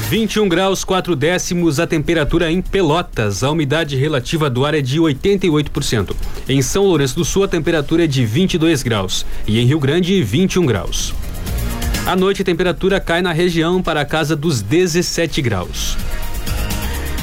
21 0.10 0.47
graus 0.47 0.86
4 0.86 1.17
décimos 1.17 1.82
a 1.82 1.86
temperatura 1.86 2.49
em 2.49 2.62
Pelotas. 2.62 3.43
A 3.43 3.51
umidade 3.51 3.97
relativa 3.97 4.49
do 4.49 4.65
ar 4.65 4.73
é 4.73 4.80
de 4.80 5.01
88%. 5.01 6.15
Em 6.47 6.62
São 6.62 6.86
Lourenço 6.86 7.17
do 7.17 7.25
Sul, 7.25 7.43
a 7.43 7.47
temperatura 7.49 8.06
é 8.06 8.08
de 8.08 8.25
22 8.25 8.84
graus. 8.84 9.25
E 9.45 9.60
em 9.60 9.65
Rio 9.65 9.82
Grande, 9.82 10.23
21 10.23 10.65
graus. 10.65 11.13
À 12.08 12.15
noite, 12.15 12.41
a 12.41 12.46
temperatura 12.46 13.02
cai 13.02 13.22
na 13.22 13.34
região 13.34 13.84
para 13.84 14.00
a 14.00 14.06
casa 14.06 14.34
dos 14.34 14.62
17 14.62 15.41
graus. 15.41 15.98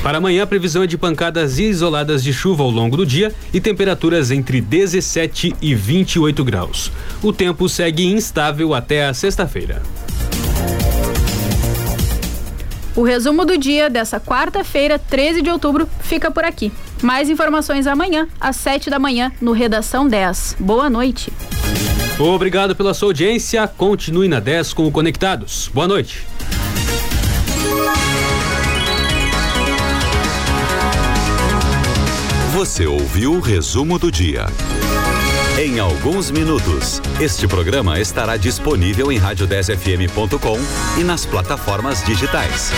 Para 0.02 0.18
amanhã, 0.18 0.42
a 0.42 0.46
previsão 0.46 0.82
é 0.82 0.86
de 0.86 0.98
pancadas 0.98 1.58
isoladas 1.58 2.22
de 2.22 2.34
chuva 2.34 2.62
ao 2.62 2.68
longo 2.68 2.94
do 2.94 3.06
dia 3.06 3.34
e 3.50 3.62
temperaturas 3.62 4.30
entre 4.30 4.60
17 4.60 5.56
e 5.62 5.74
28 5.74 6.44
graus. 6.44 6.92
O 7.22 7.32
tempo 7.32 7.66
segue 7.66 8.04
instável 8.04 8.74
até 8.74 9.06
a 9.06 9.14
sexta-feira. 9.14 9.80
O 12.94 13.02
resumo 13.02 13.46
do 13.46 13.56
dia 13.56 13.88
dessa 13.88 14.20
quarta-feira, 14.20 14.98
13 14.98 15.40
de 15.40 15.48
outubro, 15.48 15.88
fica 16.00 16.30
por 16.30 16.44
aqui. 16.44 16.70
Mais 17.02 17.30
informações 17.30 17.86
amanhã, 17.86 18.28
às 18.38 18.56
7 18.56 18.90
da 18.90 18.98
manhã, 18.98 19.32
no 19.40 19.52
Redação 19.52 20.06
10. 20.06 20.56
Boa 20.60 20.90
noite. 20.90 21.32
Obrigado 22.18 22.76
pela 22.76 22.94
sua 22.94 23.08
audiência. 23.08 23.66
Continue 23.66 24.28
na 24.28 24.38
10 24.38 24.72
com 24.72 24.86
o 24.86 24.90
Conectados. 24.90 25.68
Boa 25.74 25.88
noite. 25.88 26.24
Você 32.52 32.86
ouviu 32.86 33.34
o 33.34 33.40
resumo 33.40 33.98
do 33.98 34.12
dia. 34.12 34.46
Em 35.58 35.80
alguns 35.80 36.30
minutos, 36.30 37.00
este 37.20 37.48
programa 37.48 37.98
estará 38.00 38.36
disponível 38.36 39.10
em 39.10 39.18
rádio10fm.com 39.20 40.58
e 41.00 41.04
nas 41.04 41.26
plataformas 41.26 42.04
digitais. 42.04 42.70